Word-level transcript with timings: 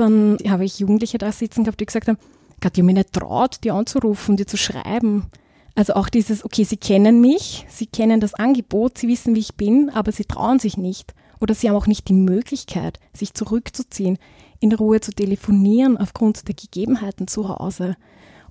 dann 0.00 0.38
habe 0.48 0.64
ich 0.64 0.78
Jugendliche 0.78 1.18
da 1.18 1.30
sitzen 1.30 1.64
gehabt, 1.64 1.80
die 1.80 1.86
gesagt 1.86 2.08
haben, 2.08 2.18
Gott, 2.60 2.76
die 2.76 2.80
haben 2.80 2.86
mich 2.86 2.96
nicht 2.96 3.12
traut, 3.12 3.58
die 3.64 3.70
anzurufen, 3.70 4.36
die 4.36 4.46
zu 4.46 4.56
schreiben. 4.56 5.26
Also 5.74 5.94
auch 5.94 6.08
dieses, 6.08 6.44
okay, 6.44 6.64
sie 6.64 6.76
kennen 6.76 7.20
mich, 7.20 7.66
sie 7.68 7.86
kennen 7.86 8.20
das 8.20 8.34
Angebot, 8.34 8.98
sie 8.98 9.08
wissen, 9.08 9.34
wie 9.34 9.40
ich 9.40 9.54
bin, 9.54 9.90
aber 9.90 10.12
sie 10.12 10.24
trauen 10.24 10.58
sich 10.58 10.76
nicht. 10.76 11.14
Oder 11.40 11.54
sie 11.54 11.68
haben 11.68 11.76
auch 11.76 11.86
nicht 11.86 12.08
die 12.08 12.14
Möglichkeit, 12.14 12.98
sich 13.14 13.34
zurückzuziehen, 13.34 14.18
in 14.58 14.72
Ruhe 14.72 15.00
zu 15.00 15.12
telefonieren 15.12 15.96
aufgrund 15.96 16.48
der 16.48 16.54
Gegebenheiten 16.54 17.28
zu 17.28 17.48
Hause. 17.48 17.96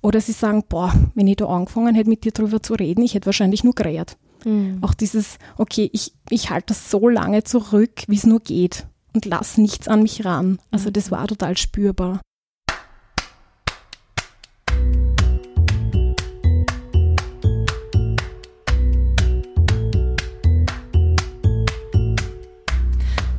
Oder 0.02 0.20
sie 0.20 0.32
sagen, 0.32 0.64
boah, 0.68 0.92
wenn 1.14 1.28
ich 1.28 1.36
da 1.36 1.46
angefangen 1.46 1.94
hätte, 1.94 2.08
mit 2.08 2.24
dir 2.24 2.32
drüber 2.32 2.62
zu 2.62 2.74
reden, 2.74 3.02
ich 3.02 3.14
hätte 3.14 3.26
wahrscheinlich 3.26 3.62
nur 3.62 3.74
geredet. 3.74 4.16
Mhm. 4.44 4.78
Auch 4.80 4.94
dieses, 4.94 5.38
okay, 5.56 5.90
ich, 5.92 6.14
ich 6.30 6.50
halte 6.50 6.68
das 6.68 6.90
so 6.90 7.08
lange 7.08 7.44
zurück, 7.44 8.04
wie 8.08 8.16
es 8.16 8.24
nur 8.24 8.40
geht 8.40 8.86
und 9.12 9.24
lass 9.24 9.58
nichts 9.58 9.88
an 9.88 10.02
mich 10.02 10.24
ran. 10.24 10.58
Also 10.70 10.90
das 10.90 11.10
war 11.10 11.26
total 11.26 11.56
spürbar. 11.56 12.20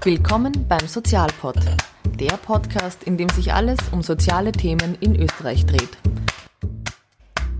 Willkommen 0.04 0.66
beim 0.68 0.88
Sozialpod, 0.88 1.58
der 2.20 2.36
Podcast, 2.38 3.04
in 3.04 3.18
dem 3.18 3.30
sich 3.30 3.54
alles 3.54 3.78
um 3.92 4.02
soziale 4.02 4.52
Themen 4.52 4.98
in 5.00 5.16
Österreich 5.16 5.68
dreht. 5.68 5.96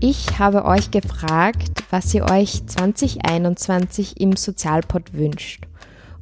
Ich 0.00 0.40
habe 0.40 0.64
euch 0.64 0.90
gefragt, 0.90 1.84
was 1.90 2.12
ihr 2.12 2.24
euch 2.24 2.66
2021 2.66 4.20
im 4.20 4.34
Sozialpod 4.34 5.14
wünscht. 5.14 5.68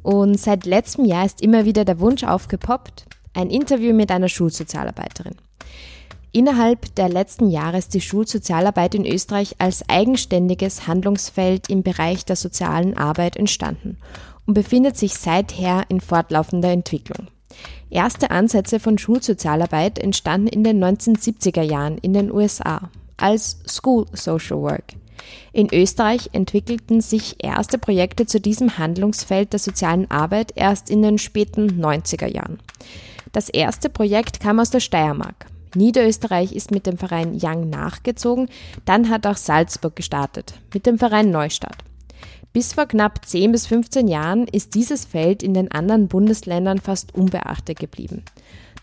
Und 0.03 0.39
seit 0.39 0.65
letztem 0.65 1.05
Jahr 1.05 1.25
ist 1.25 1.41
immer 1.41 1.65
wieder 1.65 1.85
der 1.85 1.99
Wunsch 1.99 2.23
aufgepoppt, 2.23 3.05
ein 3.33 3.49
Interview 3.49 3.93
mit 3.93 4.11
einer 4.11 4.29
Schulsozialarbeiterin. 4.29 5.35
Innerhalb 6.33 6.95
der 6.95 7.09
letzten 7.09 7.49
Jahre 7.49 7.77
ist 7.77 7.93
die 7.93 8.01
Schulsozialarbeit 8.01 8.95
in 8.95 9.05
Österreich 9.05 9.55
als 9.57 9.87
eigenständiges 9.89 10.87
Handlungsfeld 10.87 11.69
im 11.69 11.83
Bereich 11.83 12.23
der 12.23 12.37
sozialen 12.37 12.97
Arbeit 12.97 13.35
entstanden 13.35 13.97
und 14.45 14.53
befindet 14.53 14.95
sich 14.95 15.13
seither 15.15 15.83
in 15.89 15.99
fortlaufender 15.99 16.71
Entwicklung. 16.71 17.27
Erste 17.89 18.31
Ansätze 18.31 18.79
von 18.79 18.97
Schulsozialarbeit 18.97 19.99
entstanden 19.99 20.47
in 20.47 20.63
den 20.63 20.81
1970er 20.81 21.63
Jahren 21.63 21.97
in 21.97 22.13
den 22.13 22.31
USA 22.31 22.89
als 23.17 23.59
School 23.67 24.05
Social 24.13 24.59
Work. 24.61 24.93
In 25.53 25.73
Österreich 25.73 26.29
entwickelten 26.33 27.01
sich 27.01 27.35
erste 27.43 27.77
Projekte 27.77 28.25
zu 28.25 28.39
diesem 28.39 28.77
Handlungsfeld 28.77 29.53
der 29.53 29.59
sozialen 29.59 30.09
Arbeit 30.09 30.53
erst 30.55 30.89
in 30.89 31.01
den 31.01 31.17
späten 31.17 31.81
90er 31.81 32.27
Jahren. 32.27 32.59
Das 33.31 33.49
erste 33.49 33.89
Projekt 33.89 34.39
kam 34.39 34.59
aus 34.59 34.69
der 34.69 34.79
Steiermark. 34.79 35.47
Niederösterreich 35.75 36.53
ist 36.53 36.71
mit 36.71 36.85
dem 36.85 36.97
Verein 36.97 37.37
Young 37.41 37.69
nachgezogen, 37.69 38.49
dann 38.85 39.09
hat 39.09 39.25
auch 39.25 39.37
Salzburg 39.37 39.95
gestartet 39.95 40.53
mit 40.73 40.85
dem 40.85 40.97
Verein 40.97 41.31
Neustadt. 41.31 41.77
Bis 42.53 42.73
vor 42.73 42.85
knapp 42.85 43.25
10 43.25 43.53
bis 43.53 43.67
15 43.67 44.09
Jahren 44.09 44.47
ist 44.47 44.75
dieses 44.75 45.05
Feld 45.05 45.41
in 45.41 45.53
den 45.53 45.71
anderen 45.71 46.09
Bundesländern 46.09 46.79
fast 46.79 47.15
unbeachtet 47.15 47.79
geblieben. 47.79 48.23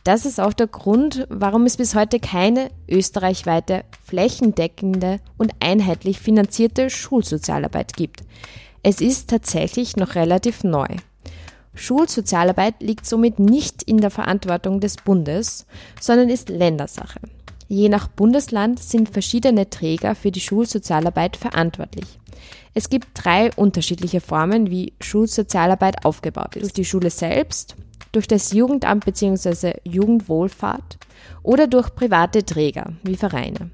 Das 0.09 0.25
ist 0.25 0.41
auch 0.41 0.55
der 0.55 0.69
Grund, 0.69 1.27
warum 1.29 1.67
es 1.67 1.77
bis 1.77 1.95
heute 1.95 2.19
keine 2.19 2.71
österreichweite, 2.89 3.85
flächendeckende 4.07 5.21
und 5.37 5.53
einheitlich 5.61 6.19
finanzierte 6.19 6.89
Schulsozialarbeit 6.89 7.93
gibt. 7.93 8.23
Es 8.83 9.03
ist 9.03 9.29
tatsächlich 9.29 9.97
noch 9.97 10.15
relativ 10.15 10.65
neu. 10.65 10.87
Schulsozialarbeit 11.75 12.77
liegt 12.81 13.05
somit 13.05 13.39
nicht 13.39 13.83
in 13.83 13.99
der 13.99 14.09
Verantwortung 14.09 14.81
des 14.81 14.97
Bundes, 14.97 15.67
sondern 16.01 16.31
ist 16.31 16.49
Ländersache. 16.49 17.21
Je 17.69 17.91
nach 17.91 18.09
Bundesland 18.09 18.83
sind 18.83 19.11
verschiedene 19.11 19.69
Träger 19.69 20.15
für 20.15 20.31
die 20.31 20.41
Schulsozialarbeit 20.41 21.37
verantwortlich. 21.37 22.19
Es 22.73 22.89
gibt 22.89 23.09
drei 23.13 23.51
unterschiedliche 23.57 24.23
Formen, 24.23 24.71
wie 24.71 24.95
Schulsozialarbeit 25.03 26.07
aufgebaut 26.07 26.57
ist. 26.57 26.63
Durch 26.63 26.73
die 26.73 26.85
Schule 26.87 27.11
selbst, 27.11 27.77
durch 28.13 28.27
das 28.27 28.53
Jugendamt 28.53 29.05
bzw. 29.05 29.75
Jugendwohlfahrt 29.85 30.99
oder 31.43 31.67
durch 31.67 31.95
private 31.95 32.45
Träger 32.45 32.93
wie 33.03 33.17
Vereine. 33.17 33.71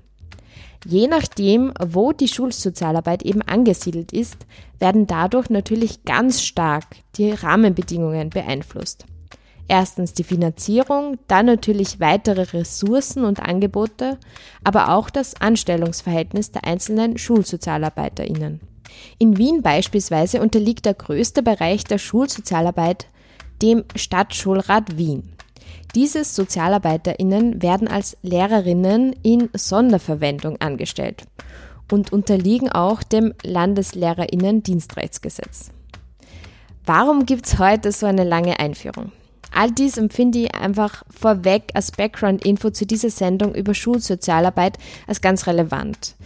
Je 0.86 1.06
nachdem, 1.06 1.72
wo 1.80 2.12
die 2.12 2.28
Schulsozialarbeit 2.28 3.22
eben 3.22 3.40
angesiedelt 3.42 4.12
ist, 4.12 4.46
werden 4.78 5.06
dadurch 5.06 5.48
natürlich 5.48 6.04
ganz 6.04 6.42
stark 6.42 6.84
die 7.16 7.30
Rahmenbedingungen 7.30 8.30
beeinflusst. 8.30 9.06
Erstens 9.66 10.12
die 10.12 10.24
Finanzierung, 10.24 11.18
dann 11.26 11.46
natürlich 11.46 12.00
weitere 12.00 12.42
Ressourcen 12.42 13.24
und 13.24 13.40
Angebote, 13.40 14.18
aber 14.62 14.90
auch 14.90 15.08
das 15.08 15.40
Anstellungsverhältnis 15.40 16.50
der 16.50 16.64
einzelnen 16.64 17.16
Schulsozialarbeiterinnen. 17.16 18.60
In 19.18 19.38
Wien 19.38 19.62
beispielsweise 19.62 20.42
unterliegt 20.42 20.84
der 20.84 20.94
größte 20.94 21.42
Bereich 21.42 21.84
der 21.84 21.98
Schulsozialarbeit 21.98 23.06
dem 23.64 23.82
Stadtschulrat 23.96 24.96
Wien. 24.98 25.32
Diese 25.94 26.24
Sozialarbeiterinnen 26.24 27.62
werden 27.62 27.88
als 27.88 28.18
Lehrerinnen 28.22 29.16
in 29.22 29.48
Sonderverwendung 29.54 30.60
angestellt 30.60 31.22
und 31.90 32.12
unterliegen 32.12 32.70
auch 32.70 33.02
dem 33.02 33.32
Landeslehrerinnen-Dienstrechtsgesetz. 33.42 35.70
Warum 36.84 37.24
gibt 37.24 37.46
es 37.46 37.58
heute 37.58 37.90
so 37.92 38.04
eine 38.04 38.24
lange 38.24 38.60
Einführung? 38.60 39.12
All 39.50 39.70
dies 39.70 39.96
empfinde 39.96 40.40
ich 40.40 40.54
einfach 40.54 41.02
vorweg 41.08 41.70
als 41.74 41.92
Background-Info 41.92 42.68
zu 42.70 42.86
dieser 42.86 43.10
Sendung 43.10 43.54
über 43.54 43.72
Schulsozialarbeit 43.72 44.76
als 45.06 45.22
ganz 45.22 45.46
relevant. 45.46 46.16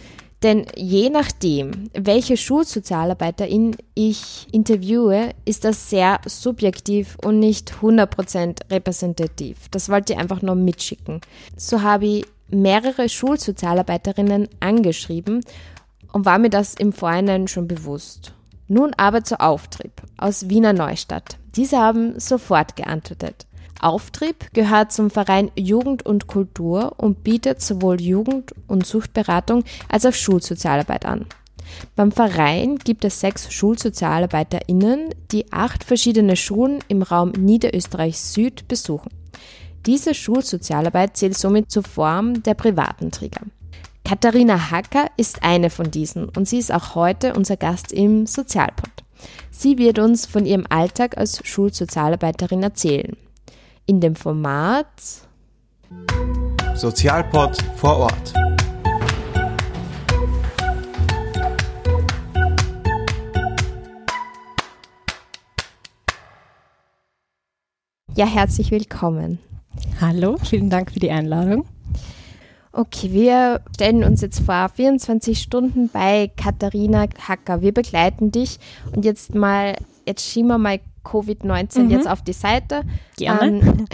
Denn 0.41 0.65
je 0.75 1.09
nachdem, 1.09 1.89
welche 1.93 2.37
Schulsozialarbeiterin 2.37 3.75
ich 3.93 4.47
interviewe, 4.51 5.31
ist 5.43 5.65
das 5.65 5.89
sehr 5.89 6.19
subjektiv 6.25 7.17
und 7.23 7.39
nicht 7.39 7.73
100% 7.81 8.71
repräsentativ. 8.71 9.67
Das 9.69 9.89
wollte 9.89 10.13
ich 10.13 10.19
einfach 10.19 10.41
nur 10.41 10.55
mitschicken. 10.55 11.19
So 11.57 11.81
habe 11.81 12.05
ich 12.05 12.25
mehrere 12.49 13.09
Schulsozialarbeiterinnen 13.09 14.47
angeschrieben 14.61 15.41
und 16.13 16.25
war 16.25 16.39
mir 16.39 16.49
das 16.49 16.73
im 16.73 16.93
Vorhinein 16.93 17.47
schon 17.47 17.67
bewusst. 17.67 18.33
Nun 18.67 18.93
aber 18.97 19.23
zur 19.23 19.41
Auftrieb 19.41 19.91
aus 20.17 20.47
Wiener 20.49 20.73
Neustadt. 20.73 21.37
Diese 21.55 21.77
haben 21.77 22.19
sofort 22.19 22.75
geantwortet. 22.75 23.45
Auftrieb 23.79 24.51
gehört 24.53 24.91
zum 24.91 25.09
Verein 25.09 25.51
Jugend 25.55 26.05
und 26.05 26.27
Kultur 26.27 26.93
und 26.97 27.23
bietet 27.23 27.61
sowohl 27.61 28.01
Jugend- 28.01 28.53
und 28.67 28.85
Suchtberatung 28.85 29.63
als 29.87 30.05
auch 30.05 30.13
Schulsozialarbeit 30.13 31.05
an. 31.05 31.25
Beim 31.95 32.11
Verein 32.11 32.77
gibt 32.77 33.05
es 33.05 33.19
sechs 33.19 33.51
SchulsozialarbeiterInnen, 33.53 35.09
die 35.31 35.51
acht 35.51 35.83
verschiedene 35.83 36.35
Schulen 36.35 36.79
im 36.87 37.01
Raum 37.01 37.31
Niederösterreich 37.31 38.19
Süd 38.19 38.67
besuchen. 38.67 39.09
Diese 39.85 40.13
Schulsozialarbeit 40.13 41.15
zählt 41.15 41.37
somit 41.37 41.71
zur 41.71 41.83
Form 41.83 42.43
der 42.43 42.53
privaten 42.53 43.11
Träger. 43.11 43.41
Katharina 44.03 44.71
Hacker 44.71 45.07
ist 45.17 45.43
eine 45.43 45.69
von 45.69 45.91
diesen 45.91 46.29
und 46.29 46.47
sie 46.47 46.57
ist 46.57 46.73
auch 46.73 46.95
heute 46.95 47.33
unser 47.33 47.57
Gast 47.57 47.91
im 47.91 48.25
Sozialpod. 48.25 48.89
Sie 49.51 49.77
wird 49.77 49.99
uns 49.99 50.25
von 50.25 50.45
ihrem 50.45 50.65
Alltag 50.69 51.17
als 51.17 51.45
Schulsozialarbeiterin 51.45 52.63
erzählen 52.63 53.15
in 53.89 53.99
dem 53.99 54.15
Format 54.15 54.85
Sozialpod 56.75 57.57
vor 57.75 57.97
Ort. 57.97 58.33
Ja, 68.15 68.27
herzlich 68.27 68.69
willkommen. 68.69 69.39
Hallo, 69.99 70.37
vielen 70.37 70.69
Dank 70.69 70.91
für 70.91 70.99
die 70.99 71.09
Einladung. 71.09 71.65
Okay, 72.71 73.11
wir 73.11 73.61
stellen 73.73 74.03
uns 74.03 74.21
jetzt 74.21 74.41
vor, 74.41 74.69
24 74.69 75.41
Stunden 75.41 75.89
bei 75.89 76.29
Katharina 76.37 77.07
Hacker. 77.27 77.63
Wir 77.63 77.73
begleiten 77.73 78.31
dich 78.31 78.59
und 78.95 79.03
jetzt 79.03 79.33
mal, 79.33 79.75
jetzt 80.05 80.29
schieben 80.29 80.49
wir 80.49 80.59
mal 80.59 80.79
Covid-19 81.09 81.83
mhm. 81.83 81.89
jetzt 81.89 82.07
auf 82.07 82.21
die 82.21 82.33
Seite. 82.33 82.83
Gerne. 83.17 83.45
Ähm, 83.47 83.85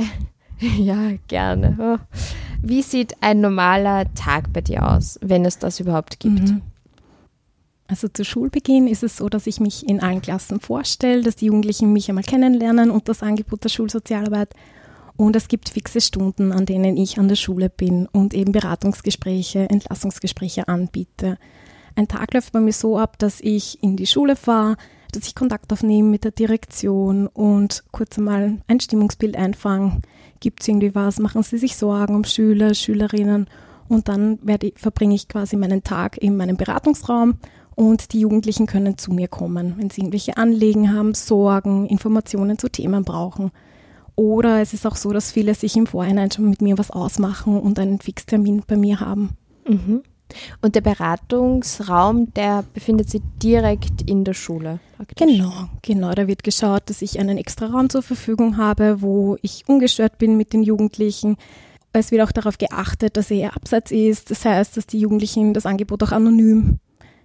ja, 0.85 1.11
gerne. 1.27 1.77
Oh. 1.79 2.17
Wie 2.61 2.81
sieht 2.81 3.15
ein 3.21 3.41
normaler 3.41 4.13
Tag 4.15 4.51
bei 4.51 4.61
dir 4.61 4.87
aus, 4.87 5.19
wenn 5.21 5.45
es 5.45 5.59
das 5.59 5.79
überhaupt 5.79 6.19
gibt? 6.19 6.49
Mhm. 6.49 6.61
Also 7.87 8.07
zu 8.07 8.25
Schulbeginn 8.25 8.87
ist 8.87 9.03
es 9.03 9.17
so, 9.17 9.29
dass 9.29 9.45
ich 9.45 9.59
mich 9.59 9.87
in 9.87 10.01
allen 10.01 10.21
Klassen 10.21 10.59
vorstelle, 10.59 11.21
dass 11.21 11.35
die 11.35 11.45
Jugendlichen 11.45 11.93
mich 11.93 12.09
einmal 12.09 12.23
kennenlernen 12.23 12.89
und 12.89 13.07
das 13.07 13.21
Angebot 13.21 13.63
der 13.63 13.69
Schulsozialarbeit. 13.69 14.55
Und 15.17 15.35
es 15.35 15.47
gibt 15.47 15.69
fixe 15.69 16.01
Stunden, 16.01 16.51
an 16.51 16.65
denen 16.65 16.97
ich 16.97 17.19
an 17.19 17.27
der 17.27 17.35
Schule 17.35 17.69
bin 17.69 18.07
und 18.07 18.33
eben 18.33 18.51
Beratungsgespräche, 18.51 19.69
Entlassungsgespräche 19.69 20.67
anbiete. 20.67 21.37
Ein 21.95 22.07
Tag 22.07 22.33
läuft 22.33 22.51
bei 22.51 22.59
mir 22.59 22.73
so 22.73 22.97
ab, 22.97 23.17
dass 23.19 23.39
ich 23.39 23.81
in 23.81 23.95
die 23.95 24.07
Schule 24.07 24.35
fahre, 24.35 24.75
dass 25.15 25.27
ich 25.27 25.35
Kontakt 25.35 25.71
aufnehme 25.71 26.09
mit 26.09 26.23
der 26.23 26.31
Direktion 26.31 27.27
und 27.27 27.83
kurz 27.91 28.17
einmal 28.17 28.57
ein 28.67 28.79
Stimmungsbild 28.79 29.35
einfange, 29.35 30.01
Gibt 30.39 30.61
es 30.61 30.67
irgendwie 30.67 30.93
was? 30.93 31.19
Machen 31.19 31.43
sie 31.43 31.57
sich 31.57 31.75
Sorgen 31.75 32.15
um 32.15 32.23
Schüler, 32.23 32.73
Schülerinnen? 32.73 33.47
Und 33.87 34.09
dann 34.09 34.39
werde, 34.43 34.73
verbringe 34.75 35.15
ich 35.15 35.27
quasi 35.27 35.55
meinen 35.55 35.83
Tag 35.83 36.17
in 36.17 36.37
meinem 36.37 36.57
Beratungsraum 36.57 37.37
und 37.75 38.13
die 38.13 38.19
Jugendlichen 38.19 38.65
können 38.65 38.97
zu 38.97 39.11
mir 39.11 39.27
kommen, 39.27 39.75
wenn 39.77 39.89
sie 39.89 40.01
irgendwelche 40.01 40.37
Anliegen 40.37 40.93
haben, 40.93 41.13
Sorgen, 41.13 41.85
Informationen 41.85 42.57
zu 42.57 42.69
Themen 42.69 43.03
brauchen. 43.03 43.51
Oder 44.15 44.61
es 44.61 44.73
ist 44.73 44.87
auch 44.87 44.95
so, 44.95 45.11
dass 45.11 45.31
viele 45.31 45.53
sich 45.55 45.75
im 45.75 45.87
Vorhinein 45.87 46.31
schon 46.31 46.49
mit 46.49 46.61
mir 46.61 46.77
was 46.77 46.89
ausmachen 46.89 47.59
und 47.59 47.77
einen 47.79 47.99
Fixtermin 47.99 48.63
bei 48.65 48.77
mir 48.77 48.99
haben. 48.99 49.31
Mhm. 49.67 50.03
Und 50.61 50.75
der 50.75 50.81
Beratungsraum, 50.81 52.33
der 52.33 52.63
befindet 52.73 53.09
sich 53.09 53.21
direkt 53.41 54.09
in 54.09 54.23
der 54.23 54.33
Schule. 54.33 54.79
Praktisch. 54.97 55.27
Genau, 55.27 55.69
genau. 55.81 56.13
Da 56.13 56.27
wird 56.27 56.43
geschaut, 56.43 56.83
dass 56.89 57.01
ich 57.01 57.19
einen 57.19 57.37
extra 57.37 57.67
Raum 57.67 57.89
zur 57.89 58.01
Verfügung 58.01 58.57
habe, 58.57 59.01
wo 59.01 59.37
ich 59.41 59.63
ungestört 59.67 60.17
bin 60.17 60.37
mit 60.37 60.53
den 60.53 60.63
Jugendlichen. 60.63 61.37
Es 61.93 62.11
wird 62.11 62.21
auch 62.23 62.31
darauf 62.31 62.57
geachtet, 62.57 63.17
dass 63.17 63.31
er 63.31 63.55
abseits 63.55 63.91
ist. 63.91 64.31
Das 64.31 64.43
heißt, 64.43 64.75
dass 64.75 64.87
die 64.87 64.99
Jugendlichen 64.99 65.53
das 65.53 65.65
Angebot 65.65 66.03
auch 66.03 66.11
anonym 66.11 66.79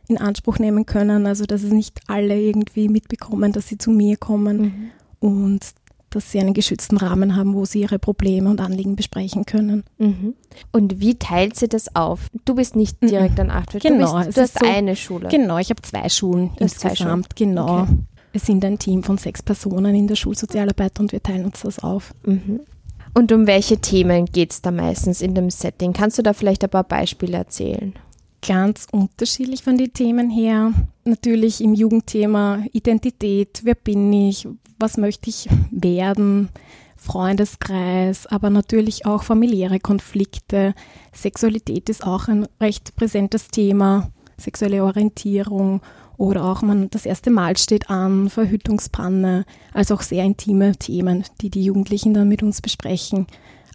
in 0.09 0.19
Anspruch 0.19 0.59
nehmen 0.59 0.87
können. 0.87 1.27
Also 1.27 1.45
dass 1.45 1.63
es 1.63 1.73
nicht 1.73 2.01
alle 2.07 2.39
irgendwie 2.39 2.89
mitbekommen, 2.89 3.53
dass 3.53 3.69
sie 3.69 3.79
zu 3.79 3.91
mir 3.91 4.17
kommen. 4.17 4.61
Mhm. 4.61 4.91
Und 5.21 5.61
dass 6.11 6.31
sie 6.31 6.41
einen 6.41 6.55
geschützten 6.55 6.97
Rahmen 6.97 7.37
haben, 7.37 7.55
wo 7.55 7.65
sie 7.65 7.81
ihre 7.81 7.99
Probleme 7.99 8.51
und 8.51 8.61
Anliegen 8.61 8.97
besprechen 8.97 9.47
können. 9.47 9.85
Mhm. 9.99 10.35
Und 10.73 11.01
wie 11.01 11.19
teilt 11.19 11.57
sie 11.57 11.69
das 11.69 11.95
auf? 11.95 12.29
Du 12.45 12.55
bist 12.55 12.77
nicht 12.77 13.03
mhm. 13.03 13.09
direkt 13.09 13.35
mhm. 13.35 13.43
an 13.43 13.51
Achtfeld, 13.51 13.83
genau, 13.83 14.19
du, 14.19 14.25
bist, 14.27 14.37
du 14.37 14.43
hast 14.43 14.59
so, 14.59 14.67
eine 14.67 14.97
Schule. 14.97 15.29
Genau, 15.29 15.59
ich 15.59 15.71
habe 15.71 15.83
zwei 15.83 16.09
Schulen 16.09 16.51
insgesamt. 16.59 16.99
Zwei 16.99 17.05
Schulen. 17.05 17.25
Genau. 17.35 17.83
Okay. 17.83 17.97
Wir 18.33 18.41
sind 18.41 18.65
ein 18.65 18.79
Team 18.79 19.03
von 19.03 19.19
sechs 19.19 19.43
Personen 19.43 19.95
in 19.95 20.07
der 20.07 20.15
Schulsozialarbeit 20.15 21.01
und 21.01 21.13
wir 21.13 21.23
teilen 21.23 21.47
uns 21.47 21.63
das 21.63 21.81
auf. 21.81 22.15
Mhm. 22.25 22.61
Und 23.13 23.33
um 23.33 23.47
welche 23.47 23.79
Themen 23.79 24.27
geht 24.27 24.53
es 24.53 24.63
da 24.63 24.71
meistens 24.71 25.21
in 25.21 25.35
dem 25.35 25.51
Setting? 25.51 25.93
Kannst 25.93 26.19
du 26.19 26.23
da 26.23 26.33
vielleicht 26.33 26.63
ein 26.63 26.71
paar 26.71 26.85
Beispiele 26.85 27.37
erzählen? 27.37 27.95
Ganz 28.47 28.87
unterschiedlich 28.91 29.63
von 29.63 29.77
den 29.77 29.93
Themen 29.93 30.31
her. 30.31 30.73
Natürlich 31.05 31.61
im 31.61 31.75
Jugendthema 31.75 32.65
Identität, 32.73 33.61
wer 33.65 33.75
bin 33.75 34.13
ich, 34.13 34.49
was 34.79 34.97
möchte 34.97 35.31
ich 35.31 35.49
werden, 35.71 36.49
Freundeskreis, 36.97 38.27
aber 38.27 38.51
natürlich 38.51 39.07
auch 39.07 39.23
familiäre 39.23 39.81
Konflikte. 39.81 40.75
Sexualität 41.13 41.89
ist 41.89 42.05
auch 42.05 42.29
ein 42.29 42.47
recht 42.61 42.95
präsentes 42.97 43.49
Thema, 43.49 44.11
sexuelle 44.37 44.85
Orientierung 44.85 45.81
oder 46.17 46.45
auch 46.45 46.61
man 46.61 46.91
das 46.91 47.07
erste 47.07 47.31
Mal 47.31 47.57
steht 47.57 47.89
an, 47.89 48.29
Verhütungspanne, 48.29 49.47
also 49.73 49.95
auch 49.95 50.03
sehr 50.03 50.25
intime 50.25 50.77
Themen, 50.77 51.25
die 51.41 51.49
die 51.49 51.65
Jugendlichen 51.65 52.13
dann 52.13 52.29
mit 52.29 52.43
uns 52.43 52.61
besprechen, 52.61 53.27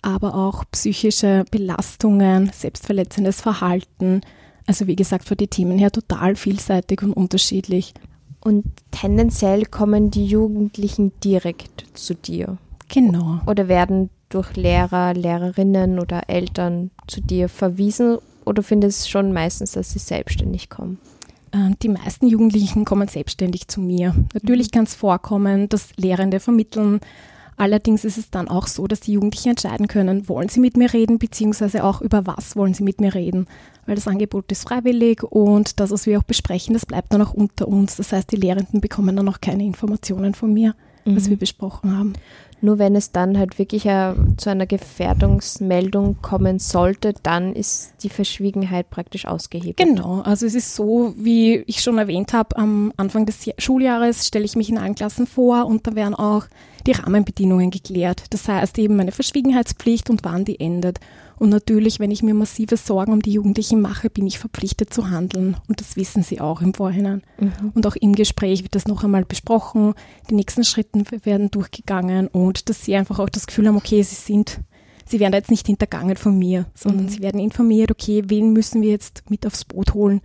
aber 0.03 0.35
auch 0.35 0.63
psychische 0.71 1.45
Belastungen, 1.49 2.51
selbstverletzendes 2.53 3.41
Verhalten, 3.41 4.21
also 4.65 4.87
wie 4.87 4.95
gesagt, 4.95 5.27
von 5.27 5.37
den 5.37 5.49
Themen 5.49 5.77
her 5.77 5.91
total 5.91 6.35
vielseitig 6.35 7.01
und 7.03 7.13
unterschiedlich. 7.13 7.93
Und 8.41 8.65
tendenziell 8.91 9.65
kommen 9.65 10.11
die 10.11 10.25
Jugendlichen 10.25 11.11
direkt 11.23 11.85
zu 11.93 12.13
dir. 12.13 12.57
Genau. 12.87 13.39
Oder 13.47 13.67
werden 13.67 14.09
durch 14.29 14.55
Lehrer, 14.55 15.13
Lehrerinnen 15.13 15.99
oder 15.99 16.29
Eltern 16.29 16.91
zu 17.07 17.21
dir 17.21 17.49
verwiesen 17.49 18.17
oder 18.45 18.61
findest 18.61 19.05
du 19.05 19.09
schon 19.09 19.33
meistens, 19.33 19.71
dass 19.71 19.91
sie 19.91 19.99
selbstständig 19.99 20.69
kommen? 20.69 20.99
Ähm, 21.51 21.75
die 21.81 21.89
meisten 21.89 22.27
Jugendlichen 22.27 22.85
kommen 22.85 23.07
selbstständig 23.07 23.67
zu 23.67 23.81
mir. 23.81 24.13
Natürlich 24.33 24.71
kann 24.71 24.83
es 24.83 24.95
vorkommen, 24.95 25.67
dass 25.69 25.95
Lehrende 25.97 26.39
vermitteln. 26.39 26.99
Allerdings 27.57 28.03
ist 28.03 28.17
es 28.17 28.29
dann 28.29 28.47
auch 28.47 28.67
so, 28.67 28.87
dass 28.87 28.99
die 28.99 29.13
Jugendlichen 29.13 29.49
entscheiden 29.49 29.87
können, 29.87 30.27
wollen 30.27 30.49
sie 30.49 30.59
mit 30.59 30.75
mir 30.75 30.91
reden, 30.93 31.19
beziehungsweise 31.19 31.83
auch 31.83 32.01
über 32.01 32.27
was 32.27 32.55
wollen 32.55 32.73
sie 32.73 32.83
mit 32.83 32.99
mir 32.99 33.13
reden 33.13 33.47
weil 33.85 33.95
das 33.95 34.07
Angebot 34.07 34.51
ist 34.51 34.67
freiwillig 34.67 35.23
und 35.23 35.79
das, 35.79 35.91
was 35.91 36.05
wir 36.05 36.19
auch 36.19 36.23
besprechen, 36.23 36.73
das 36.73 36.85
bleibt 36.85 37.13
dann 37.13 37.21
auch 37.21 37.33
unter 37.33 37.67
uns. 37.67 37.95
Das 37.95 38.11
heißt, 38.11 38.31
die 38.31 38.37
Lehrenden 38.37 38.81
bekommen 38.81 39.15
dann 39.15 39.29
auch 39.29 39.41
keine 39.41 39.63
Informationen 39.63 40.33
von 40.33 40.53
mir, 40.53 40.75
mhm. 41.05 41.15
was 41.15 41.29
wir 41.29 41.37
besprochen 41.37 41.95
haben. 41.95 42.13
Nur 42.61 42.79
wenn 42.79 42.95
es 42.95 43.11
dann 43.11 43.37
halt 43.37 43.59
wirklich 43.59 43.85
äh, 43.85 44.13
zu 44.37 44.49
einer 44.49 44.65
Gefährdungsmeldung 44.65 46.21
kommen 46.21 46.57
sollte, 46.57 47.13
dann 47.21 47.53
ist 47.53 47.93
die 48.01 48.09
Verschwiegenheit 48.09 48.89
praktisch 48.89 49.25
ausgehebelt. 49.25 49.77
Genau, 49.77 50.21
also 50.21 50.45
es 50.45 50.55
ist 50.55 50.73
so, 50.73 51.13
wie 51.17 51.57
ich 51.67 51.83
schon 51.83 51.97
erwähnt 51.97 52.33
habe, 52.33 52.57
am 52.57 52.91
Anfang 52.97 53.25
des 53.25 53.51
Schuljahres 53.59 54.25
stelle 54.25 54.45
ich 54.45 54.55
mich 54.55 54.69
in 54.69 54.77
allen 54.77 54.95
Klassen 54.95 55.27
vor 55.27 55.67
und 55.67 55.85
da 55.85 55.95
werden 55.95 56.15
auch 56.15 56.45
die 56.85 56.91
Rahmenbedingungen 56.91 57.71
geklärt. 57.71 58.25
Das 58.29 58.47
heißt 58.47 58.77
eben 58.79 58.95
meine 58.95 59.11
Verschwiegenheitspflicht 59.11 60.09
und 60.09 60.23
wann 60.23 60.45
die 60.45 60.59
endet. 60.59 60.99
Und 61.37 61.49
natürlich, 61.49 61.99
wenn 61.99 62.11
ich 62.11 62.23
mir 62.23 62.33
massive 62.33 62.77
Sorgen 62.77 63.11
um 63.11 63.21
die 63.21 63.33
Jugendlichen 63.33 63.81
mache, 63.81 64.09
bin 64.09 64.25
ich 64.25 64.39
verpflichtet 64.39 64.93
zu 64.93 65.09
handeln. 65.09 65.57
Und 65.67 65.81
das 65.81 65.95
wissen 65.95 66.23
sie 66.23 66.39
auch 66.39 66.61
im 66.61 66.73
Vorhinein. 66.73 67.23
Mhm. 67.39 67.71
Und 67.73 67.85
auch 67.87 67.95
im 67.95 68.13
Gespräch 68.13 68.63
wird 68.63 68.75
das 68.75 68.87
noch 68.87 69.03
einmal 69.03 69.25
besprochen. 69.25 69.93
Die 70.29 70.35
nächsten 70.35 70.63
Schritte 70.63 71.03
werden 71.23 71.51
durchgegangen 71.51 72.27
und 72.27 72.69
dass 72.69 72.85
sie 72.85 72.95
einfach 72.95 73.19
auch 73.19 73.29
das 73.29 73.47
Gefühl 73.47 73.67
haben, 73.67 73.77
okay, 73.77 74.01
sie 74.03 74.15
sind, 74.15 74.59
sie 75.05 75.19
werden 75.19 75.33
jetzt 75.33 75.51
nicht 75.51 75.67
hintergangen 75.67 76.15
von 76.15 76.37
mir, 76.37 76.67
sondern 76.73 77.05
mhm. 77.05 77.09
sie 77.09 77.21
werden 77.21 77.41
informiert, 77.41 77.91
okay, 77.91 78.23
wen 78.27 78.53
müssen 78.53 78.81
wir 78.81 78.91
jetzt 78.91 79.29
mit 79.29 79.45
aufs 79.45 79.65
Boot 79.65 79.93
holen 79.93 80.21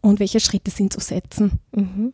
und 0.00 0.20
welche 0.20 0.40
Schritte 0.40 0.70
sind 0.70 0.92
zu 0.92 1.00
setzen. 1.00 1.58
Mhm. 1.72 2.12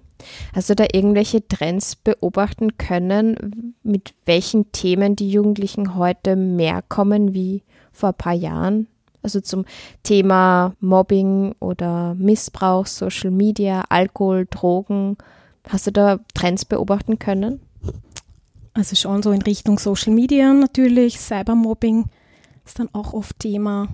Hast 0.54 0.70
du 0.70 0.74
da 0.74 0.86
irgendwelche 0.92 1.46
Trends 1.46 1.96
beobachten 1.96 2.76
können, 2.78 3.74
mit 3.82 4.14
welchen 4.24 4.72
Themen 4.72 5.16
die 5.16 5.30
Jugendlichen 5.30 5.94
heute 5.94 6.36
mehr 6.36 6.82
kommen 6.88 7.34
wie 7.34 7.62
vor 7.92 8.10
ein 8.10 8.14
paar 8.16 8.34
Jahren. 8.34 8.86
Also 9.22 9.40
zum 9.40 9.64
Thema 10.02 10.74
Mobbing 10.80 11.54
oder 11.60 12.14
Missbrauch, 12.14 12.86
Social 12.86 13.30
Media, 13.30 13.84
Alkohol, 13.88 14.46
Drogen. 14.48 15.18
Hast 15.68 15.86
du 15.86 15.92
da 15.92 16.20
Trends 16.34 16.64
beobachten 16.64 17.18
können? 17.18 17.60
Also 18.72 18.96
schon 18.96 19.22
so 19.22 19.32
in 19.32 19.42
Richtung 19.42 19.78
Social 19.78 20.12
Media 20.12 20.52
natürlich, 20.54 21.18
Cybermobbing 21.18 22.06
ist 22.64 22.78
dann 22.78 22.88
auch 22.92 23.12
oft 23.12 23.38
Thema. 23.40 23.88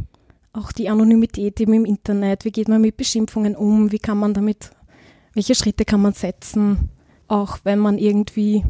Auch 0.53 0.73
die 0.73 0.89
Anonymität 0.89 1.61
eben 1.61 1.75
im 1.75 1.85
Internet. 1.85 2.45
Wie 2.45 2.53
geht 2.53 2.69
man 2.69 2.81
mit 2.81 2.97
Beschimpfungen 2.97 3.57
um? 3.57 3.91
Wie 3.93 3.99
kann 3.99 4.19
man 4.19 4.33
damit, 4.33 4.71
welche 5.37 5.55
Schritte 5.55 5.85
kann 5.85 6.03
man 6.03 6.15
setzen? 6.15 6.89
Auch 7.29 7.59
wenn 7.63 7.79
man 7.79 7.99
irgendwie 7.99 8.65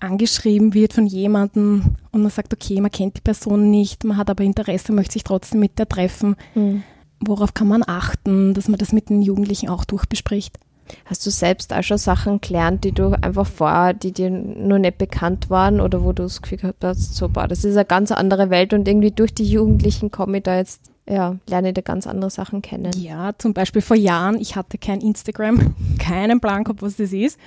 angeschrieben 0.00 0.74
wird 0.74 0.92
von 0.92 1.06
jemandem 1.06 1.96
und 2.12 2.22
man 2.22 2.30
sagt, 2.30 2.52
okay, 2.52 2.80
man 2.80 2.90
kennt 2.90 3.16
die 3.16 3.22
Person 3.22 3.70
nicht, 3.70 4.04
man 4.04 4.16
hat 4.16 4.28
aber 4.28 4.44
Interesse, 4.44 4.92
möchte 4.92 5.14
sich 5.14 5.24
trotzdem 5.24 5.60
mit 5.60 5.78
der 5.78 5.88
treffen. 5.88 6.36
Mhm. 6.54 6.82
Worauf 7.20 7.54
kann 7.54 7.68
man 7.68 7.82
achten, 7.86 8.54
dass 8.54 8.68
man 8.68 8.78
das 8.78 8.92
mit 8.92 9.10
den 9.10 9.22
Jugendlichen 9.22 9.68
auch 9.68 9.84
durchbespricht? 9.84 10.58
Hast 11.04 11.24
du 11.26 11.30
selbst 11.30 11.72
auch 11.72 11.82
schon 11.82 11.98
Sachen 11.98 12.40
gelernt, 12.40 12.84
die 12.84 12.92
du 12.92 13.10
einfach 13.20 13.46
vorher, 13.46 13.92
die 13.92 14.12
dir 14.12 14.30
nur 14.30 14.78
nicht 14.78 14.98
bekannt 14.98 15.50
waren 15.50 15.80
oder 15.80 16.02
wo 16.02 16.12
du 16.12 16.24
das 16.24 16.42
Gefühl 16.42 16.58
gehabt 16.58 16.84
hast, 16.84 17.14
so, 17.14 17.28
boah, 17.28 17.46
das 17.46 17.64
ist 17.64 17.76
eine 17.76 17.84
ganz 17.84 18.10
andere 18.10 18.50
Welt 18.50 18.72
und 18.72 18.88
irgendwie 18.88 19.10
durch 19.10 19.34
die 19.34 19.44
Jugendlichen 19.44 20.10
komme 20.10 20.38
ich 20.38 20.44
da 20.44 20.56
jetzt, 20.56 20.90
ja, 21.08 21.36
lerne 21.48 21.72
da 21.72 21.80
ganz 21.80 22.06
andere 22.06 22.30
Sachen 22.30 22.62
kennen. 22.62 22.92
Ja, 22.96 23.32
zum 23.38 23.54
Beispiel 23.54 23.82
vor 23.82 23.96
Jahren, 23.96 24.40
ich 24.40 24.56
hatte 24.56 24.78
kein 24.78 25.00
Instagram, 25.00 25.74
keinen 25.98 26.40
Plan 26.40 26.64
gehabt, 26.64 26.82
was 26.82 26.96
das 26.96 27.12
ist. 27.12 27.38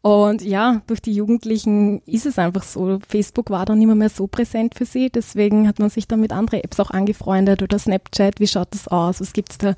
Und 0.00 0.42
ja, 0.42 0.80
durch 0.86 1.02
die 1.02 1.12
Jugendlichen 1.12 2.00
ist 2.06 2.24
es 2.24 2.38
einfach 2.38 2.62
so. 2.62 2.98
Facebook 3.06 3.50
war 3.50 3.66
dann 3.66 3.82
immer 3.82 3.96
mehr 3.96 4.08
so 4.08 4.28
präsent 4.28 4.76
für 4.76 4.84
sie. 4.84 5.10
Deswegen 5.10 5.66
hat 5.66 5.80
man 5.80 5.90
sich 5.90 6.06
dann 6.06 6.20
mit 6.20 6.32
anderen 6.32 6.62
Apps 6.62 6.78
auch 6.78 6.90
angefreundet 6.90 7.62
oder 7.62 7.78
Snapchat. 7.78 8.38
Wie 8.38 8.46
schaut 8.46 8.68
das 8.70 8.86
aus? 8.86 9.20
Was 9.20 9.32
gibt 9.32 9.50
es 9.52 9.58
da? 9.58 9.74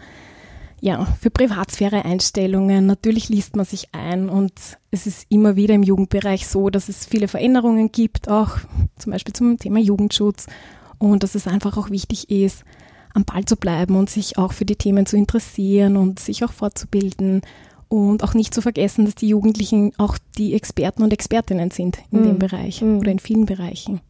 Ja, 0.82 1.06
für 1.20 1.30
Privatsphäre-Einstellungen. 1.30 2.86
Natürlich 2.86 3.28
liest 3.28 3.56
man 3.56 3.66
sich 3.66 3.88
ein 3.92 4.28
und 4.28 4.52
es 4.90 5.06
ist 5.06 5.26
immer 5.28 5.56
wieder 5.56 5.74
im 5.74 5.82
Jugendbereich 5.82 6.46
so, 6.46 6.70
dass 6.70 6.88
es 6.88 7.06
viele 7.06 7.28
Veränderungen 7.28 7.92
gibt, 7.92 8.30
auch 8.30 8.58
zum 8.96 9.12
Beispiel 9.12 9.34
zum 9.34 9.58
Thema 9.58 9.78
Jugendschutz 9.78 10.46
und 10.98 11.22
dass 11.22 11.34
es 11.34 11.46
einfach 11.46 11.76
auch 11.76 11.90
wichtig 11.90 12.30
ist, 12.30 12.64
am 13.14 13.24
Ball 13.24 13.44
zu 13.44 13.56
bleiben 13.56 13.96
und 13.96 14.10
sich 14.10 14.38
auch 14.38 14.52
für 14.52 14.64
die 14.64 14.76
Themen 14.76 15.06
zu 15.06 15.16
interessieren 15.16 15.96
und 15.96 16.18
sich 16.18 16.44
auch 16.44 16.52
fortzubilden 16.52 17.42
und 17.88 18.22
auch 18.22 18.34
nicht 18.34 18.54
zu 18.54 18.62
vergessen, 18.62 19.04
dass 19.04 19.16
die 19.16 19.28
Jugendlichen 19.28 19.92
auch 19.98 20.16
die 20.38 20.54
Experten 20.54 21.02
und 21.02 21.12
Expertinnen 21.12 21.70
sind 21.70 21.98
in 22.12 22.20
mhm. 22.20 22.24
dem 22.24 22.38
Bereich 22.38 22.82
mhm. 22.82 22.98
oder 22.98 23.10
in 23.10 23.18
vielen 23.18 23.46
Bereichen. 23.46 24.00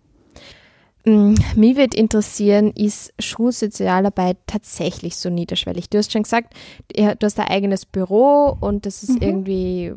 Mm, 1.06 1.34
mich 1.56 1.76
würde 1.76 1.96
interessieren, 1.96 2.72
ist 2.72 3.14
Schulsozialarbeit 3.18 4.36
tatsächlich 4.46 5.16
so 5.16 5.30
niederschwellig? 5.30 5.88
Du 5.88 5.96
hast 5.96 6.12
schon 6.12 6.24
gesagt, 6.24 6.54
du 6.94 7.18
hast 7.22 7.40
ein 7.40 7.48
eigenes 7.48 7.86
Büro 7.86 8.56
und 8.60 8.84
das 8.84 9.02
ist 9.02 9.20
mhm. 9.20 9.22
irgendwie, 9.22 9.92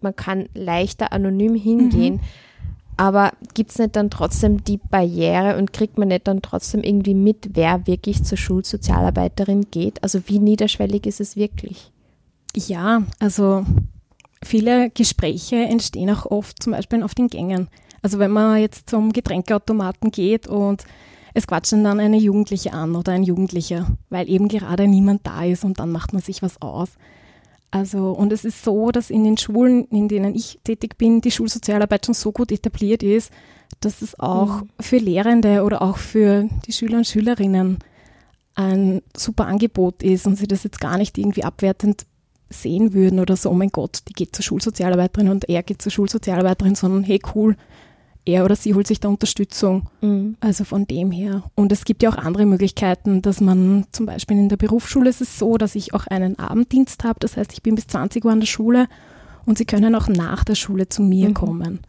man 0.00 0.16
kann 0.16 0.48
leichter 0.54 1.12
anonym 1.12 1.54
hingehen. 1.54 2.20
Aber 3.00 3.32
gibt 3.54 3.70
es 3.70 3.78
nicht 3.78 3.96
dann 3.96 4.10
trotzdem 4.10 4.62
die 4.62 4.76
Barriere 4.76 5.56
und 5.56 5.72
kriegt 5.72 5.96
man 5.96 6.08
nicht 6.08 6.28
dann 6.28 6.42
trotzdem 6.42 6.82
irgendwie 6.82 7.14
mit, 7.14 7.48
wer 7.54 7.86
wirklich 7.86 8.24
zur 8.24 8.36
Schulsozialarbeiterin 8.36 9.68
geht? 9.70 10.02
Also 10.02 10.20
wie 10.26 10.38
niederschwellig 10.38 11.06
ist 11.06 11.18
es 11.18 11.34
wirklich? 11.34 11.92
Ja, 12.54 13.04
also 13.18 13.64
viele 14.44 14.90
Gespräche 14.90 15.56
entstehen 15.56 16.10
auch 16.10 16.26
oft 16.26 16.62
zum 16.62 16.74
Beispiel 16.74 17.02
auf 17.02 17.14
den 17.14 17.28
Gängen. 17.28 17.68
Also 18.02 18.18
wenn 18.18 18.32
man 18.32 18.60
jetzt 18.60 18.90
zum 18.90 19.14
Getränkeautomaten 19.14 20.10
geht 20.10 20.46
und 20.46 20.84
es 21.32 21.46
quatschen 21.46 21.82
dann 21.82 22.00
eine 22.00 22.18
Jugendliche 22.18 22.74
an 22.74 22.94
oder 22.96 23.12
ein 23.12 23.22
Jugendlicher, 23.22 23.96
weil 24.10 24.28
eben 24.28 24.46
gerade 24.46 24.86
niemand 24.86 25.26
da 25.26 25.42
ist 25.44 25.64
und 25.64 25.80
dann 25.80 25.90
macht 25.90 26.12
man 26.12 26.20
sich 26.20 26.42
was 26.42 26.60
aus. 26.60 26.90
Also, 27.70 28.10
und 28.10 28.32
es 28.32 28.44
ist 28.44 28.64
so, 28.64 28.90
dass 28.90 29.10
in 29.10 29.22
den 29.22 29.36
Schulen, 29.36 29.84
in 29.86 30.08
denen 30.08 30.34
ich 30.34 30.58
tätig 30.64 30.98
bin, 30.98 31.20
die 31.20 31.30
Schulsozialarbeit 31.30 32.06
schon 32.06 32.14
so 32.14 32.32
gut 32.32 32.50
etabliert 32.50 33.02
ist, 33.02 33.30
dass 33.78 34.02
es 34.02 34.18
auch 34.18 34.62
mhm. 34.62 34.68
für 34.80 34.96
Lehrende 34.96 35.62
oder 35.62 35.80
auch 35.82 35.96
für 35.96 36.48
die 36.66 36.72
Schüler 36.72 36.98
und 36.98 37.06
Schülerinnen 37.06 37.78
ein 38.54 39.02
super 39.16 39.46
Angebot 39.46 40.02
ist 40.02 40.26
und 40.26 40.36
sie 40.36 40.48
das 40.48 40.64
jetzt 40.64 40.80
gar 40.80 40.98
nicht 40.98 41.16
irgendwie 41.16 41.44
abwertend 41.44 42.06
sehen 42.48 42.92
würden 42.92 43.20
oder 43.20 43.36
so, 43.36 43.48
oh 43.50 43.54
mein 43.54 43.70
Gott, 43.70 44.00
die 44.08 44.12
geht 44.12 44.34
zur 44.34 44.42
Schulsozialarbeiterin 44.42 45.28
und 45.28 45.48
er 45.48 45.62
geht 45.62 45.80
zur 45.80 45.92
Schulsozialarbeiterin, 45.92 46.74
sondern 46.74 47.04
hey 47.04 47.20
cool, 47.34 47.56
er 48.24 48.44
oder 48.44 48.56
sie 48.56 48.74
holt 48.74 48.86
sich 48.86 49.00
da 49.00 49.08
Unterstützung. 49.08 49.88
Mhm. 50.00 50.36
Also 50.40 50.64
von 50.64 50.86
dem 50.86 51.10
her. 51.10 51.44
Und 51.54 51.72
es 51.72 51.84
gibt 51.84 52.02
ja 52.02 52.10
auch 52.10 52.16
andere 52.16 52.46
Möglichkeiten, 52.46 53.22
dass 53.22 53.40
man 53.40 53.86
zum 53.92 54.06
Beispiel 54.06 54.38
in 54.38 54.48
der 54.48 54.56
Berufsschule 54.56 55.08
ist 55.08 55.20
es 55.20 55.38
so, 55.38 55.56
dass 55.56 55.74
ich 55.74 55.94
auch 55.94 56.06
einen 56.06 56.38
Abenddienst 56.38 57.04
habe. 57.04 57.20
Das 57.20 57.36
heißt, 57.36 57.52
ich 57.52 57.62
bin 57.62 57.74
bis 57.74 57.86
20 57.86 58.24
Uhr 58.24 58.32
an 58.32 58.40
der 58.40 58.46
Schule 58.46 58.88
und 59.46 59.58
sie 59.58 59.64
können 59.64 59.94
auch 59.94 60.08
nach 60.08 60.44
der 60.44 60.54
Schule 60.54 60.88
zu 60.88 61.02
mir 61.02 61.30
mhm. 61.30 61.34
kommen. 61.34 61.80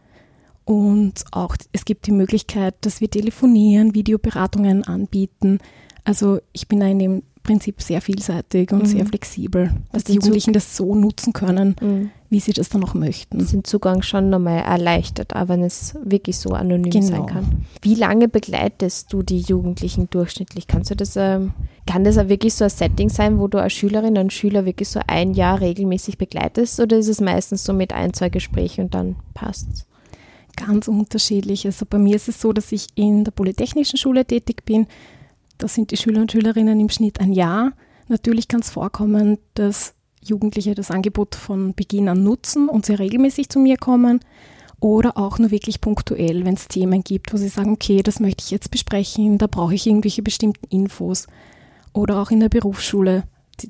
Und 0.64 1.24
auch 1.32 1.56
es 1.72 1.84
gibt 1.84 2.06
die 2.06 2.12
Möglichkeit, 2.12 2.74
dass 2.82 3.00
wir 3.00 3.10
telefonieren, 3.10 3.94
Videoberatungen 3.94 4.84
anbieten. 4.84 5.58
Also 6.04 6.38
ich 6.52 6.68
bin 6.68 6.80
da 6.80 6.86
in 6.86 6.98
dem 6.98 7.22
Prinzip 7.42 7.82
sehr 7.82 8.00
vielseitig 8.00 8.70
und 8.72 8.82
mhm. 8.82 8.86
sehr 8.86 9.04
flexibel, 9.04 9.72
dass 9.92 10.04
die 10.04 10.14
Jugendlichen 10.14 10.52
das 10.52 10.76
so 10.76 10.94
nutzen 10.94 11.32
können, 11.32 11.74
mhm. 11.80 12.10
wie 12.30 12.38
sie 12.38 12.52
das 12.52 12.68
dann 12.68 12.84
auch 12.84 12.94
möchten. 12.94 13.44
Den 13.44 13.64
Zugang 13.64 14.02
schon 14.02 14.30
nochmal 14.30 14.62
erleichtert, 14.62 15.34
aber 15.34 15.54
wenn 15.54 15.64
es 15.64 15.96
wirklich 16.04 16.38
so 16.38 16.50
anonym 16.50 16.92
genau. 16.92 17.06
sein 17.06 17.26
kann. 17.26 17.66
Wie 17.80 17.96
lange 17.96 18.28
begleitest 18.28 19.12
du 19.12 19.22
die 19.22 19.40
Jugendlichen 19.40 20.08
durchschnittlich? 20.08 20.68
Kannst 20.68 20.92
du 20.92 20.94
das, 20.94 21.16
ähm, 21.16 21.52
kann 21.86 22.04
das 22.04 22.16
auch 22.16 22.28
wirklich 22.28 22.54
so 22.54 22.64
ein 22.64 22.70
Setting 22.70 23.08
sein, 23.08 23.40
wo 23.40 23.48
du 23.48 23.60
als 23.60 23.72
Schülerin 23.72 24.18
und 24.18 24.32
Schüler 24.32 24.64
wirklich 24.64 24.88
so 24.88 25.00
ein 25.08 25.34
Jahr 25.34 25.60
regelmäßig 25.60 26.18
begleitest 26.18 26.78
oder 26.78 26.98
ist 26.98 27.08
es 27.08 27.20
meistens 27.20 27.64
so 27.64 27.72
mit 27.72 27.92
ein, 27.92 28.14
zwei 28.14 28.28
Gesprächen 28.28 28.84
und 28.84 28.94
dann 28.94 29.16
passt's? 29.34 29.86
Ganz 30.54 30.86
unterschiedlich. 30.86 31.66
Also 31.66 31.86
bei 31.88 31.98
mir 31.98 32.14
ist 32.14 32.28
es 32.28 32.40
so, 32.40 32.52
dass 32.52 32.70
ich 32.72 32.86
in 32.94 33.24
der 33.24 33.32
Polytechnischen 33.32 33.98
Schule 33.98 34.24
tätig 34.24 34.64
bin 34.64 34.86
da 35.62 35.68
sind 35.68 35.92
die 35.92 35.96
Schüler 35.96 36.20
und 36.20 36.32
Schülerinnen 36.32 36.80
im 36.80 36.88
Schnitt 36.88 37.20
ein 37.20 37.32
Jahr. 37.32 37.72
Natürlich 38.08 38.48
kann 38.48 38.60
es 38.60 38.70
vorkommen, 38.70 39.38
dass 39.54 39.94
Jugendliche 40.20 40.74
das 40.74 40.90
Angebot 40.90 41.36
von 41.36 41.74
Beginn 41.74 42.08
an 42.08 42.24
nutzen 42.24 42.68
und 42.68 42.84
sehr 42.84 42.98
regelmäßig 42.98 43.48
zu 43.48 43.60
mir 43.60 43.76
kommen 43.76 44.20
oder 44.80 45.16
auch 45.16 45.38
nur 45.38 45.52
wirklich 45.52 45.80
punktuell, 45.80 46.44
wenn 46.44 46.54
es 46.54 46.66
Themen 46.66 47.04
gibt, 47.04 47.32
wo 47.32 47.36
sie 47.36 47.48
sagen, 47.48 47.72
okay, 47.72 48.02
das 48.02 48.18
möchte 48.18 48.42
ich 48.44 48.50
jetzt 48.50 48.72
besprechen, 48.72 49.38
da 49.38 49.46
brauche 49.46 49.74
ich 49.74 49.86
irgendwelche 49.86 50.22
bestimmten 50.22 50.66
Infos. 50.68 51.28
Oder 51.92 52.20
auch 52.20 52.32
in 52.32 52.40
der 52.40 52.48
Berufsschule. 52.48 53.22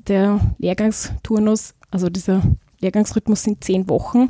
Der 0.07 0.39
Lehrgangsturnus, 0.57 1.75
also 1.91 2.09
dieser 2.09 2.41
Lehrgangsrhythmus 2.79 3.43
sind 3.43 3.63
zehn 3.63 3.87
Wochen 3.87 4.29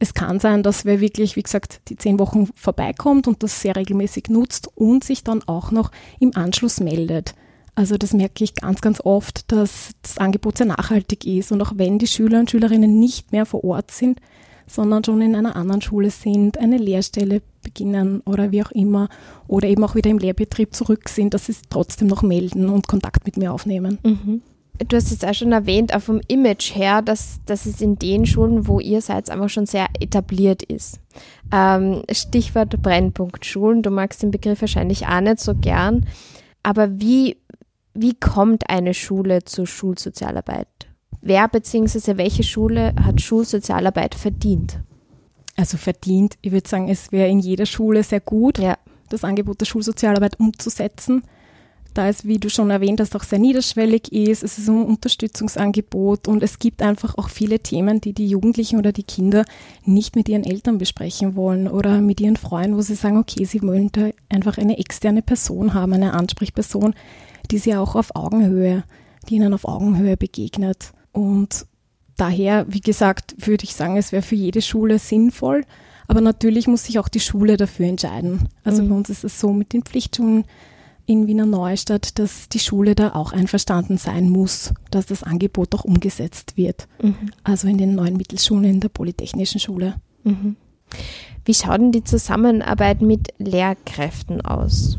es 0.00 0.14
kann 0.14 0.40
sein, 0.40 0.62
dass 0.62 0.86
wer 0.86 1.00
wirklich, 1.00 1.36
wie 1.36 1.42
gesagt, 1.42 1.82
die 1.88 1.96
zehn 1.96 2.18
Wochen 2.18 2.48
vorbeikommt 2.54 3.28
und 3.28 3.42
das 3.42 3.60
sehr 3.60 3.76
regelmäßig 3.76 4.28
nutzt 4.30 4.66
und 4.74 5.04
sich 5.04 5.22
dann 5.22 5.42
auch 5.46 5.70
noch 5.70 5.90
im 6.18 6.34
Anschluss 6.34 6.80
meldet. 6.80 7.34
Also 7.74 7.98
das 7.98 8.14
merke 8.14 8.42
ich 8.42 8.54
ganz, 8.54 8.80
ganz 8.80 9.00
oft, 9.04 9.52
dass 9.52 9.90
das 10.02 10.18
Angebot 10.18 10.56
sehr 10.56 10.66
nachhaltig 10.66 11.26
ist 11.26 11.52
und 11.52 11.60
auch 11.60 11.72
wenn 11.76 11.98
die 11.98 12.06
Schüler 12.06 12.40
und 12.40 12.50
Schülerinnen 12.50 12.98
nicht 12.98 13.30
mehr 13.30 13.44
vor 13.44 13.62
Ort 13.62 13.90
sind, 13.90 14.20
sondern 14.66 15.04
schon 15.04 15.20
in 15.20 15.36
einer 15.36 15.54
anderen 15.54 15.82
Schule 15.82 16.10
sind, 16.10 16.56
eine 16.56 16.78
Lehrstelle 16.78 17.42
beginnen 17.62 18.22
oder 18.24 18.52
wie 18.52 18.62
auch 18.62 18.70
immer 18.70 19.08
oder 19.48 19.68
eben 19.68 19.84
auch 19.84 19.94
wieder 19.94 20.10
im 20.10 20.18
Lehrbetrieb 20.18 20.74
zurück 20.74 21.10
sind, 21.10 21.34
dass 21.34 21.46
sie 21.46 21.56
trotzdem 21.68 22.08
noch 22.08 22.22
melden 22.22 22.70
und 22.70 22.88
Kontakt 22.88 23.26
mit 23.26 23.36
mir 23.36 23.52
aufnehmen. 23.52 23.98
Mhm 24.02 24.42
du 24.88 24.96
hast 24.96 25.10
jetzt 25.10 25.26
auch 25.26 25.34
schon 25.34 25.52
erwähnt, 25.52 25.94
auch 25.94 26.00
vom 26.00 26.20
Image 26.28 26.74
her, 26.74 27.02
dass, 27.02 27.40
dass 27.46 27.66
es 27.66 27.80
in 27.80 27.96
den 27.96 28.26
Schulen, 28.26 28.66
wo 28.66 28.80
ihr 28.80 29.00
seid, 29.00 29.30
einfach 29.30 29.48
schon 29.48 29.66
sehr 29.66 29.86
etabliert 30.00 30.62
ist. 30.62 31.00
Ähm, 31.52 32.02
Stichwort 32.10 32.80
Brennpunkt 32.82 33.44
Schulen, 33.44 33.82
du 33.82 33.90
magst 33.90 34.22
den 34.22 34.30
Begriff 34.30 34.60
wahrscheinlich 34.60 35.06
auch 35.06 35.20
nicht 35.20 35.40
so 35.40 35.54
gern, 35.54 36.06
aber 36.62 37.00
wie, 37.00 37.36
wie 37.94 38.14
kommt 38.14 38.70
eine 38.70 38.94
Schule 38.94 39.44
zur 39.44 39.66
Schulsozialarbeit? 39.66 40.68
Wer 41.20 41.48
bzw. 41.48 42.16
welche 42.16 42.42
Schule 42.42 42.94
hat 43.04 43.20
Schulsozialarbeit 43.20 44.14
verdient? 44.14 44.80
Also 45.56 45.76
verdient, 45.76 46.36
ich 46.40 46.52
würde 46.52 46.68
sagen, 46.68 46.88
es 46.88 47.12
wäre 47.12 47.28
in 47.28 47.40
jeder 47.40 47.66
Schule 47.66 48.02
sehr 48.02 48.20
gut, 48.20 48.58
ja. 48.58 48.78
das 49.10 49.24
Angebot 49.24 49.60
der 49.60 49.66
Schulsozialarbeit 49.66 50.40
umzusetzen 50.40 51.22
da 51.94 52.08
es, 52.08 52.24
wie 52.24 52.38
du 52.38 52.48
schon 52.48 52.70
erwähnt 52.70 53.00
hast, 53.00 53.14
auch 53.16 53.22
sehr 53.22 53.38
niederschwellig 53.38 54.12
ist. 54.12 54.42
Es 54.42 54.58
ist 54.58 54.68
ein 54.68 54.84
Unterstützungsangebot 54.84 56.28
und 56.28 56.42
es 56.42 56.58
gibt 56.58 56.82
einfach 56.82 57.16
auch 57.18 57.28
viele 57.28 57.60
Themen, 57.60 58.00
die 58.00 58.12
die 58.12 58.26
Jugendlichen 58.26 58.78
oder 58.78 58.92
die 58.92 59.02
Kinder 59.02 59.44
nicht 59.84 60.16
mit 60.16 60.28
ihren 60.28 60.44
Eltern 60.44 60.78
besprechen 60.78 61.36
wollen 61.36 61.68
oder 61.68 62.00
mit 62.00 62.20
ihren 62.20 62.36
Freunden, 62.36 62.76
wo 62.76 62.82
sie 62.82 62.94
sagen, 62.94 63.18
okay, 63.18 63.44
sie 63.44 63.62
wollen 63.62 63.90
da 63.92 64.10
einfach 64.28 64.58
eine 64.58 64.78
externe 64.78 65.22
Person 65.22 65.74
haben, 65.74 65.92
eine 65.92 66.14
Ansprechperson, 66.14 66.94
die 67.50 67.58
sie 67.58 67.74
auch 67.74 67.94
auf 67.94 68.14
Augenhöhe, 68.14 68.84
die 69.28 69.36
ihnen 69.36 69.54
auf 69.54 69.66
Augenhöhe 69.66 70.16
begegnet. 70.16 70.92
Und 71.12 71.66
daher, 72.16 72.66
wie 72.68 72.80
gesagt, 72.80 73.34
würde 73.38 73.64
ich 73.64 73.74
sagen, 73.74 73.96
es 73.96 74.12
wäre 74.12 74.22
für 74.22 74.36
jede 74.36 74.62
Schule 74.62 74.98
sinnvoll. 74.98 75.64
Aber 76.10 76.20
natürlich 76.20 76.66
muss 76.66 76.86
sich 76.86 76.98
auch 76.98 77.08
die 77.08 77.20
Schule 77.20 77.56
dafür 77.56 77.86
entscheiden. 77.86 78.48
Also 78.64 78.82
mhm. 78.82 78.88
bei 78.88 78.94
uns 78.96 79.10
ist 79.10 79.22
es 79.22 79.38
so 79.38 79.52
mit 79.52 79.72
den 79.72 79.82
Pflichtschulen, 79.82 80.44
in 81.06 81.26
Wiener 81.26 81.46
Neustadt, 81.46 82.18
dass 82.18 82.48
die 82.48 82.58
Schule 82.58 82.94
da 82.94 83.14
auch 83.14 83.32
einverstanden 83.32 83.98
sein 83.98 84.28
muss, 84.28 84.72
dass 84.90 85.06
das 85.06 85.22
Angebot 85.22 85.74
auch 85.74 85.84
umgesetzt 85.84 86.56
wird. 86.56 86.86
Mhm. 87.02 87.30
Also 87.42 87.68
in 87.68 87.78
den 87.78 87.94
neuen 87.94 88.16
Mittelschulen, 88.16 88.64
in 88.64 88.80
der 88.80 88.88
Polytechnischen 88.88 89.60
Schule. 89.60 89.94
Mhm. 90.24 90.56
Wie 91.44 91.54
schaut 91.54 91.80
denn 91.80 91.92
die 91.92 92.04
Zusammenarbeit 92.04 93.00
mit 93.00 93.28
Lehrkräften 93.38 94.40
aus? 94.40 94.98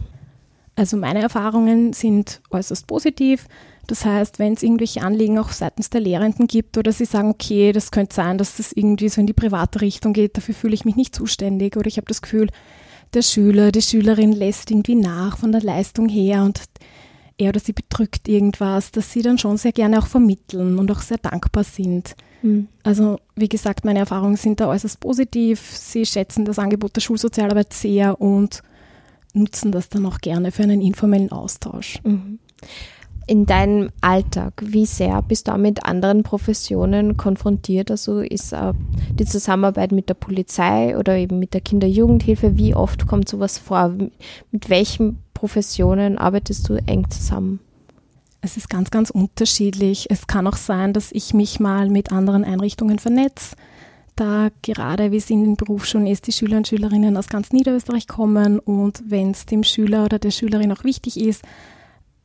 Also 0.75 0.97
meine 0.97 1.21
Erfahrungen 1.21 1.93
sind 1.93 2.41
äußerst 2.49 2.87
positiv. 2.87 3.47
Das 3.87 4.05
heißt, 4.05 4.39
wenn 4.39 4.53
es 4.53 4.63
irgendwelche 4.63 5.01
Anliegen 5.01 5.37
auch 5.37 5.49
seitens 5.49 5.89
der 5.89 6.01
Lehrenden 6.01 6.47
gibt 6.47 6.77
oder 6.77 6.91
sie 6.91 7.05
sagen, 7.05 7.29
okay, 7.29 7.71
das 7.71 7.91
könnte 7.91 8.15
sein, 8.15 8.37
dass 8.37 8.57
das 8.57 8.71
irgendwie 8.71 9.09
so 9.09 9.19
in 9.21 9.27
die 9.27 9.33
private 9.33 9.81
Richtung 9.81 10.13
geht, 10.13 10.37
dafür 10.37 10.55
fühle 10.55 10.73
ich 10.73 10.85
mich 10.85 10.95
nicht 10.95 11.15
zuständig 11.15 11.75
oder 11.75 11.87
ich 11.87 11.97
habe 11.97 12.07
das 12.07 12.21
Gefühl, 12.21 12.47
der 13.13 13.21
Schüler, 13.21 13.71
die 13.71 13.81
Schülerin 13.81 14.31
lässt 14.31 14.71
irgendwie 14.71 14.95
nach 14.95 15.37
von 15.37 15.51
der 15.51 15.61
Leistung 15.61 16.09
her 16.09 16.43
und 16.43 16.61
er 17.37 17.49
oder 17.49 17.59
sie 17.59 17.73
bedrückt 17.73 18.27
irgendwas, 18.27 18.91
dass 18.91 19.11
sie 19.11 19.21
dann 19.21 19.37
schon 19.37 19.57
sehr 19.57 19.71
gerne 19.71 19.99
auch 19.99 20.07
vermitteln 20.07 20.77
und 20.77 20.91
auch 20.91 21.01
sehr 21.01 21.17
dankbar 21.17 21.63
sind. 21.63 22.15
Mhm. 22.41 22.67
Also 22.83 23.19
wie 23.35 23.49
gesagt, 23.49 23.85
meine 23.85 23.99
Erfahrungen 23.99 24.35
sind 24.35 24.59
da 24.59 24.67
äußerst 24.67 24.99
positiv. 24.99 25.59
Sie 25.59 26.05
schätzen 26.05 26.45
das 26.45 26.59
Angebot 26.59 26.95
der 26.95 27.01
Schulsozialarbeit 27.01 27.73
sehr 27.73 28.21
und 28.21 28.61
nutzen 29.33 29.71
das 29.71 29.89
dann 29.89 30.05
auch 30.05 30.19
gerne 30.19 30.51
für 30.51 30.63
einen 30.63 30.81
informellen 30.81 31.31
Austausch. 31.31 31.99
Mhm 32.03 32.39
in 33.31 33.45
deinem 33.45 33.91
Alltag, 34.01 34.61
wie 34.61 34.85
sehr 34.85 35.21
bist 35.21 35.47
du 35.47 35.57
mit 35.57 35.85
anderen 35.85 36.21
Professionen 36.21 37.15
konfrontiert? 37.15 37.89
Also 37.89 38.19
ist 38.19 38.51
äh, 38.51 38.73
die 39.17 39.23
Zusammenarbeit 39.23 39.93
mit 39.93 40.09
der 40.09 40.15
Polizei 40.15 40.97
oder 40.97 41.15
eben 41.15 41.39
mit 41.39 41.53
der 41.53 41.61
Kinder-Jugendhilfe, 41.61 42.57
wie 42.57 42.75
oft 42.75 43.07
kommt 43.07 43.29
sowas 43.29 43.57
vor? 43.57 43.95
Mit 44.51 44.69
welchen 44.69 45.19
Professionen 45.33 46.17
arbeitest 46.17 46.67
du 46.67 46.73
eng 46.73 47.09
zusammen? 47.09 47.61
Es 48.41 48.57
ist 48.57 48.69
ganz, 48.69 48.91
ganz 48.91 49.09
unterschiedlich. 49.09 50.07
Es 50.09 50.27
kann 50.27 50.45
auch 50.45 50.57
sein, 50.57 50.91
dass 50.91 51.13
ich 51.13 51.33
mich 51.33 51.61
mal 51.61 51.89
mit 51.89 52.11
anderen 52.11 52.43
Einrichtungen 52.43 52.99
vernetze. 52.99 53.55
Da 54.17 54.49
gerade, 54.61 55.13
wie 55.13 55.17
es 55.17 55.29
in 55.29 55.45
den 55.45 55.55
Berufsschulen 55.55 56.05
ist, 56.05 56.27
die 56.27 56.33
Schüler 56.33 56.57
und 56.57 56.67
Schülerinnen 56.67 57.15
aus 57.15 57.29
ganz 57.29 57.53
Niederösterreich 57.53 58.09
kommen 58.09 58.59
und 58.59 59.01
wenn 59.07 59.31
es 59.31 59.45
dem 59.45 59.63
Schüler 59.63 60.03
oder 60.03 60.19
der 60.19 60.31
Schülerin 60.31 60.73
auch 60.73 60.83
wichtig 60.83 61.17
ist, 61.17 61.43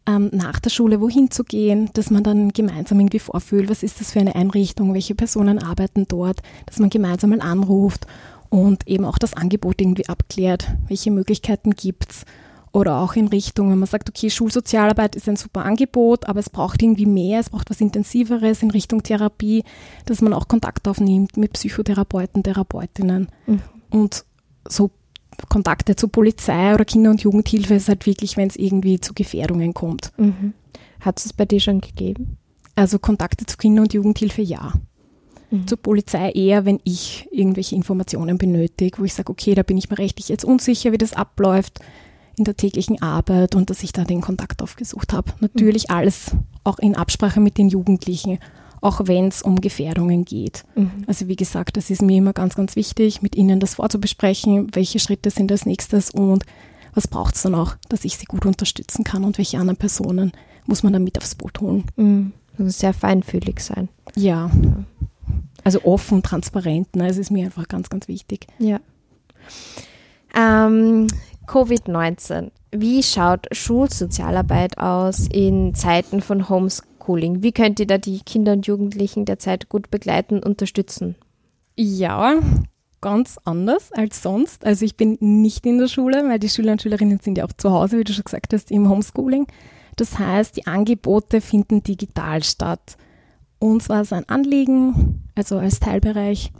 ähm, 0.06 0.30
nach 0.32 0.60
der 0.60 0.70
Schule 0.70 1.00
wohin 1.00 1.30
zu 1.30 1.44
gehen, 1.44 1.90
dass 1.94 2.10
man 2.10 2.22
dann 2.22 2.52
gemeinsam 2.52 3.00
irgendwie 3.00 3.18
vorfühlt, 3.18 3.68
was 3.68 3.82
ist 3.82 4.00
das 4.00 4.12
für 4.12 4.20
eine 4.20 4.34
Einrichtung, 4.34 4.94
welche 4.94 5.14
Personen 5.14 5.58
arbeiten 5.58 6.06
dort, 6.08 6.40
dass 6.66 6.78
man 6.78 6.90
gemeinsam 6.90 7.30
mal 7.30 7.40
anruft 7.40 8.06
und 8.48 8.86
eben 8.86 9.04
auch 9.04 9.18
das 9.18 9.34
Angebot 9.34 9.80
irgendwie 9.80 10.08
abklärt, 10.08 10.68
welche 10.88 11.10
Möglichkeiten 11.10 11.72
gibt's 11.72 12.25
oder 12.76 12.98
auch 12.98 13.14
in 13.14 13.28
Richtung, 13.28 13.70
wenn 13.70 13.78
man 13.78 13.88
sagt, 13.88 14.10
okay, 14.10 14.28
Schulsozialarbeit 14.28 15.16
ist 15.16 15.28
ein 15.30 15.36
super 15.36 15.64
Angebot, 15.64 16.28
aber 16.28 16.40
es 16.40 16.50
braucht 16.50 16.82
irgendwie 16.82 17.06
mehr, 17.06 17.40
es 17.40 17.48
braucht 17.48 17.70
was 17.70 17.80
Intensiveres 17.80 18.62
in 18.62 18.70
Richtung 18.70 19.02
Therapie, 19.02 19.64
dass 20.04 20.20
man 20.20 20.34
auch 20.34 20.46
Kontakt 20.46 20.86
aufnimmt 20.86 21.38
mit 21.38 21.54
Psychotherapeuten, 21.54 22.42
Therapeutinnen. 22.42 23.28
Mhm. 23.46 23.62
Und 23.88 24.25
so 24.68 24.90
Kontakte 25.49 25.97
zur 25.97 26.11
Polizei 26.11 26.75
oder 26.75 26.85
Kinder- 26.85 27.11
und 27.11 27.23
Jugendhilfe 27.23 27.75
ist 27.75 27.88
halt 27.88 28.07
wirklich, 28.07 28.37
wenn 28.37 28.49
es 28.49 28.57
irgendwie 28.57 29.00
zu 29.00 29.14
Gefährdungen 29.14 29.75
kommt. 29.75 30.12
Mhm. 30.16 30.55
Hat 31.00 31.19
es 31.19 31.33
bei 31.33 31.45
dir 31.45 31.61
schon 31.61 31.81
gegeben? 31.81 32.37
Also 32.75 32.99
Kontakte 32.99 33.47
zu 33.47 33.57
Kinder- 33.57 33.83
und 33.83 33.95
Jugendhilfe 33.95 34.43
ja. 34.43 34.73
Mhm. 35.50 35.66
Zur 35.66 35.78
Polizei 35.78 36.31
eher, 36.31 36.64
wenn 36.64 36.81
ich 36.85 37.28
irgendwelche 37.31 37.75
Informationen 37.76 38.38
benötige, 38.38 38.99
wo 38.99 39.05
ich 39.05 39.14
sage, 39.14 39.31
okay, 39.31 39.55
da 39.55 39.62
bin 39.62 39.78
ich 39.78 39.90
mir 39.90 39.99
rechtlich 39.99 40.28
jetzt 40.28 40.45
unsicher, 40.45 40.93
wie 40.93 40.99
das 40.99 41.12
abläuft 41.12 41.81
in 42.37 42.45
der 42.45 42.57
täglichen 42.57 43.00
Arbeit 43.00 43.55
und 43.55 43.71
dass 43.71 43.83
ich 43.83 43.93
da 43.93 44.05
den 44.05 44.21
Kontakt 44.21 44.62
aufgesucht 44.62 45.12
habe. 45.12 45.33
Natürlich 45.40 45.88
mhm. 45.88 45.95
alles 45.95 46.37
auch 46.64 46.78
in 46.78 46.97
Absprache 46.97 47.40
mit 47.40 47.59
den 47.59 47.69
Jugendlichen, 47.69 48.38
auch 48.80 49.00
wenn 49.04 49.28
es 49.28 49.42
um 49.42 49.61
Gefährdungen 49.61 50.25
geht. 50.25 50.64
Mhm. 50.75 51.04
Also 51.06 51.28
wie 51.28 51.37
gesagt, 51.37 51.76
das 51.76 51.90
ist 51.90 52.02
mir 52.02 52.18
immer 52.18 52.33
ganz, 52.33 52.54
ganz 52.54 52.76
wichtig, 52.76 53.23
mit 53.23 53.37
ihnen 53.37 53.61
das 53.61 53.75
vorzubesprechen, 53.75 54.75
welche 54.75 54.99
Schritte 54.99 55.30
sind 55.30 55.50
als 55.52 55.66
nächstes 55.66 56.11
und 56.11 56.45
was 56.95 57.09
braucht 57.09 57.35
es 57.35 57.42
dann 57.42 57.54
auch, 57.54 57.75
dass 57.88 58.04
ich 58.04 58.16
sie 58.16 58.25
gut 58.25 58.47
unterstützen 58.47 59.04
kann 59.04 59.25
und 59.25 59.38
welche 59.38 59.59
anderen 59.59 59.76
Personen 59.76 60.33
muss 60.64 60.83
man 60.83 60.92
dann 60.92 61.04
mit 61.04 61.18
aufs 61.18 61.35
Boot 61.35 61.61
holen. 61.61 61.85
Mhm. 61.97 62.33
Also 62.59 62.71
sehr 62.71 62.95
feinfühlig 62.95 63.61
sein. 63.61 63.88
Ja. 64.14 64.50
Also 65.62 65.83
offen, 65.85 66.23
transparent, 66.23 66.97
ne? 66.97 67.09
das 67.09 67.18
ist 67.18 67.30
mir 67.30 67.45
einfach 67.45 67.68
ganz, 67.68 67.90
ganz 67.90 68.09
wichtig. 68.09 68.47
Ja. 68.59 68.80
Ähm, 70.35 71.06
Covid-19. 71.47 72.50
Wie 72.73 73.02
schaut 73.02 73.47
Schulsozialarbeit 73.52 74.78
aus 74.78 75.28
in 75.33 75.75
Zeiten 75.75 76.21
von 76.21 76.49
Homeschooling? 76.49 76.95
Wie 77.08 77.52
könnt 77.52 77.80
ihr 77.80 77.86
da 77.86 77.98
die 77.98 78.20
Kinder 78.20 78.52
und 78.52 78.66
Jugendlichen 78.66 79.25
derzeit 79.25 79.68
gut 79.68 79.90
begleiten, 79.90 80.42
unterstützen? 80.42 81.16
Ja, 81.76 82.40
ganz 83.00 83.38
anders 83.44 83.92
als 83.92 84.22
sonst. 84.22 84.64
Also 84.64 84.84
ich 84.84 84.96
bin 84.96 85.18
nicht 85.20 85.66
in 85.66 85.78
der 85.78 85.88
Schule, 85.88 86.28
weil 86.28 86.38
die 86.38 86.48
Schüler 86.48 86.72
und 86.72 86.82
Schülerinnen 86.82 87.20
sind 87.20 87.38
ja 87.38 87.44
auch 87.44 87.52
zu 87.52 87.70
Hause, 87.70 87.98
wie 87.98 88.04
du 88.04 88.12
schon 88.12 88.25
gesagt 88.25 88.52
hast, 88.52 88.70
im 88.70 88.88
Homeschooling. 88.88 89.46
Das 89.96 90.18
heißt, 90.18 90.56
die 90.56 90.66
Angebote 90.66 91.40
finden 91.40 91.82
digital 91.82 92.42
statt. 92.42 92.96
Uns 93.58 93.88
war 93.88 94.02
es 94.02 94.12
ein 94.12 94.28
Anliegen, 94.28 95.22
also 95.34 95.58
als 95.58 95.80
Teilbereich, 95.80 96.52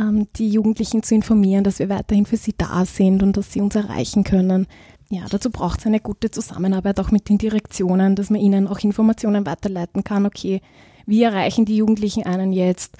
ähm, 0.00 0.26
die 0.36 0.48
Jugendlichen 0.48 1.02
zu 1.02 1.14
informieren, 1.14 1.64
dass 1.64 1.78
wir 1.78 1.88
weiterhin 1.88 2.26
für 2.26 2.36
sie 2.36 2.54
da 2.56 2.84
sind 2.84 3.22
und 3.22 3.36
dass 3.36 3.52
sie 3.52 3.60
uns 3.60 3.76
erreichen 3.76 4.24
können. 4.24 4.66
Ja, 5.12 5.26
dazu 5.28 5.50
braucht 5.50 5.80
es 5.80 5.86
eine 5.86 6.00
gute 6.00 6.30
Zusammenarbeit 6.30 6.98
auch 6.98 7.10
mit 7.10 7.28
den 7.28 7.36
Direktionen, 7.36 8.16
dass 8.16 8.30
man 8.30 8.40
ihnen 8.40 8.66
auch 8.66 8.78
Informationen 8.78 9.44
weiterleiten 9.44 10.04
kann. 10.04 10.24
Okay, 10.24 10.62
wie 11.04 11.22
erreichen 11.22 11.66
die 11.66 11.76
Jugendlichen 11.76 12.24
einen 12.24 12.50
jetzt? 12.50 12.96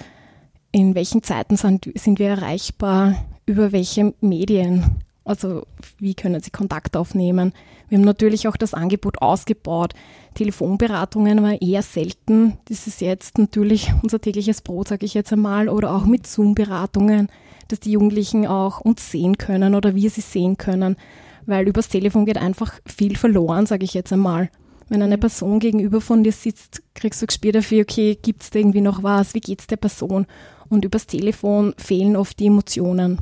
In 0.71 0.93
welchen 0.93 1.23
Zeiten 1.23 1.57
sind, 1.57 1.89
sind 1.95 2.19
wir 2.19 2.29
erreichbar? 2.29 3.15
Über 3.47 3.71
welche 3.71 4.13
Medien? 4.21 5.01
Also 5.25 5.65
wie 5.97 6.13
können 6.13 6.39
sie 6.39 6.51
Kontakt 6.51 6.95
aufnehmen? 6.95 7.51
Wir 7.89 7.97
haben 7.97 8.05
natürlich 8.05 8.47
auch 8.47 8.57
das 8.57 8.75
Angebot 8.75 9.19
ausgebaut. 9.19 9.93
Telefonberatungen 10.35 11.41
war 11.41 11.59
eher 11.63 11.81
selten. 11.81 12.59
Das 12.65 12.85
ist 12.85 13.01
jetzt 13.01 13.39
natürlich 13.39 13.91
unser 14.03 14.21
tägliches 14.21 14.61
Brot, 14.61 14.89
sage 14.89 15.07
ich 15.07 15.15
jetzt 15.15 15.33
einmal, 15.33 15.67
oder 15.67 15.95
auch 15.95 16.05
mit 16.05 16.27
Zoom-Beratungen, 16.27 17.29
dass 17.69 17.79
die 17.79 17.93
Jugendlichen 17.93 18.45
auch 18.45 18.81
uns 18.81 19.09
sehen 19.09 19.39
können 19.39 19.73
oder 19.73 19.95
wir 19.95 20.11
sie 20.11 20.21
sehen 20.21 20.57
können, 20.57 20.95
weil 21.45 21.67
übers 21.67 21.89
Telefon 21.89 22.25
geht 22.25 22.37
einfach 22.37 22.73
viel 22.85 23.15
verloren, 23.15 23.65
sage 23.65 23.85
ich 23.85 23.93
jetzt 23.93 24.13
einmal. 24.13 24.49
Wenn 24.89 25.01
eine 25.01 25.17
Person 25.17 25.59
gegenüber 25.59 26.01
von 26.01 26.23
dir 26.23 26.31
sitzt, 26.31 26.83
kriegst 26.93 27.21
du 27.21 27.27
Gespür 27.27 27.51
dafür, 27.51 27.81
okay, 27.81 28.17
gibt 28.21 28.43
es 28.43 28.49
da 28.49 28.59
irgendwie 28.59 28.81
noch 28.81 29.03
was, 29.03 29.33
wie 29.33 29.39
geht 29.39 29.61
es 29.61 29.67
der 29.67 29.77
Person? 29.77 30.25
Und 30.69 30.85
übers 30.85 31.07
Telefon 31.07 31.73
fehlen 31.77 32.15
oft 32.15 32.39
die 32.39 32.47
Emotionen. 32.47 33.19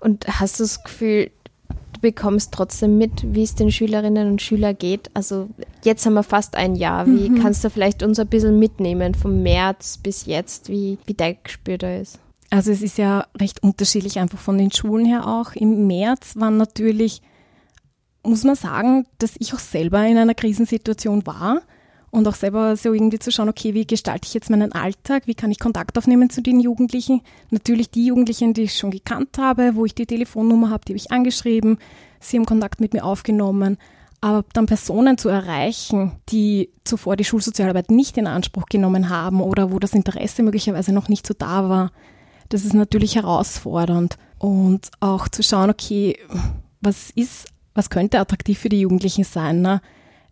Und 0.00 0.26
hast 0.28 0.60
du 0.60 0.64
das 0.64 0.82
Gefühl, 0.84 1.30
du 1.92 2.00
bekommst 2.00 2.52
trotzdem 2.52 2.98
mit, 2.98 3.34
wie 3.34 3.42
es 3.42 3.54
den 3.54 3.72
Schülerinnen 3.72 4.30
und 4.30 4.42
Schülern 4.42 4.76
geht? 4.78 5.10
Also 5.14 5.48
jetzt 5.84 6.06
haben 6.06 6.14
wir 6.14 6.22
fast 6.22 6.54
ein 6.54 6.76
Jahr. 6.76 7.06
Wie 7.06 7.30
mhm. 7.30 7.42
kannst 7.42 7.64
du 7.64 7.70
vielleicht 7.70 8.02
uns 8.02 8.18
ein 8.18 8.28
bisschen 8.28 8.58
mitnehmen 8.58 9.14
vom 9.14 9.42
März 9.42 9.98
bis 9.98 10.26
jetzt, 10.26 10.68
wie, 10.68 10.98
wie 11.06 11.14
dein 11.14 11.36
Gespür 11.42 11.78
da 11.78 11.96
ist? 11.96 12.18
Also 12.50 12.70
es 12.72 12.82
ist 12.82 12.96
ja 12.96 13.26
recht 13.38 13.62
unterschiedlich 13.62 14.18
einfach 14.18 14.38
von 14.38 14.56
den 14.56 14.72
Schulen 14.72 15.04
her 15.04 15.26
auch. 15.26 15.54
Im 15.54 15.86
März 15.86 16.34
waren 16.36 16.56
natürlich, 16.56 17.20
muss 18.22 18.44
man 18.44 18.56
sagen, 18.56 19.06
dass 19.18 19.34
ich 19.38 19.54
auch 19.54 19.58
selber 19.58 20.04
in 20.06 20.18
einer 20.18 20.34
Krisensituation 20.34 21.26
war 21.26 21.62
und 22.10 22.26
auch 22.26 22.34
selber 22.34 22.76
so 22.76 22.92
irgendwie 22.92 23.18
zu 23.18 23.30
schauen, 23.30 23.48
okay, 23.48 23.74
wie 23.74 23.86
gestalte 23.86 24.26
ich 24.26 24.34
jetzt 24.34 24.50
meinen 24.50 24.72
Alltag, 24.72 25.26
wie 25.26 25.34
kann 25.34 25.50
ich 25.50 25.58
Kontakt 25.58 25.96
aufnehmen 25.98 26.30
zu 26.30 26.42
den 26.42 26.60
Jugendlichen. 26.60 27.22
Natürlich 27.50 27.90
die 27.90 28.06
Jugendlichen, 28.06 28.54
die 28.54 28.62
ich 28.62 28.76
schon 28.76 28.90
gekannt 28.90 29.38
habe, 29.38 29.74
wo 29.74 29.84
ich 29.84 29.94
die 29.94 30.06
Telefonnummer 30.06 30.70
habe, 30.70 30.84
die 30.86 30.92
habe 30.92 30.98
ich 30.98 31.12
angeschrieben, 31.12 31.78
sie 32.20 32.38
haben 32.38 32.46
Kontakt 32.46 32.80
mit 32.80 32.92
mir 32.94 33.04
aufgenommen. 33.04 33.76
Aber 34.20 34.44
dann 34.52 34.66
Personen 34.66 35.16
zu 35.16 35.28
erreichen, 35.28 36.12
die 36.30 36.70
zuvor 36.82 37.14
die 37.14 37.24
Schulsozialarbeit 37.24 37.90
nicht 37.90 38.16
in 38.16 38.26
Anspruch 38.26 38.66
genommen 38.66 39.10
haben 39.10 39.40
oder 39.40 39.70
wo 39.70 39.78
das 39.78 39.92
Interesse 39.92 40.42
möglicherweise 40.42 40.92
noch 40.92 41.08
nicht 41.08 41.24
so 41.24 41.34
da 41.38 41.68
war, 41.68 41.92
das 42.48 42.64
ist 42.64 42.74
natürlich 42.74 43.14
herausfordernd. 43.14 44.16
Und 44.38 44.90
auch 44.98 45.28
zu 45.28 45.42
schauen, 45.42 45.70
okay, 45.70 46.18
was 46.80 47.10
ist, 47.10 47.46
was 47.78 47.90
könnte 47.90 48.18
attraktiv 48.18 48.58
für 48.58 48.68
die 48.68 48.80
Jugendlichen 48.80 49.24
sein? 49.24 49.62
Ne? 49.62 49.80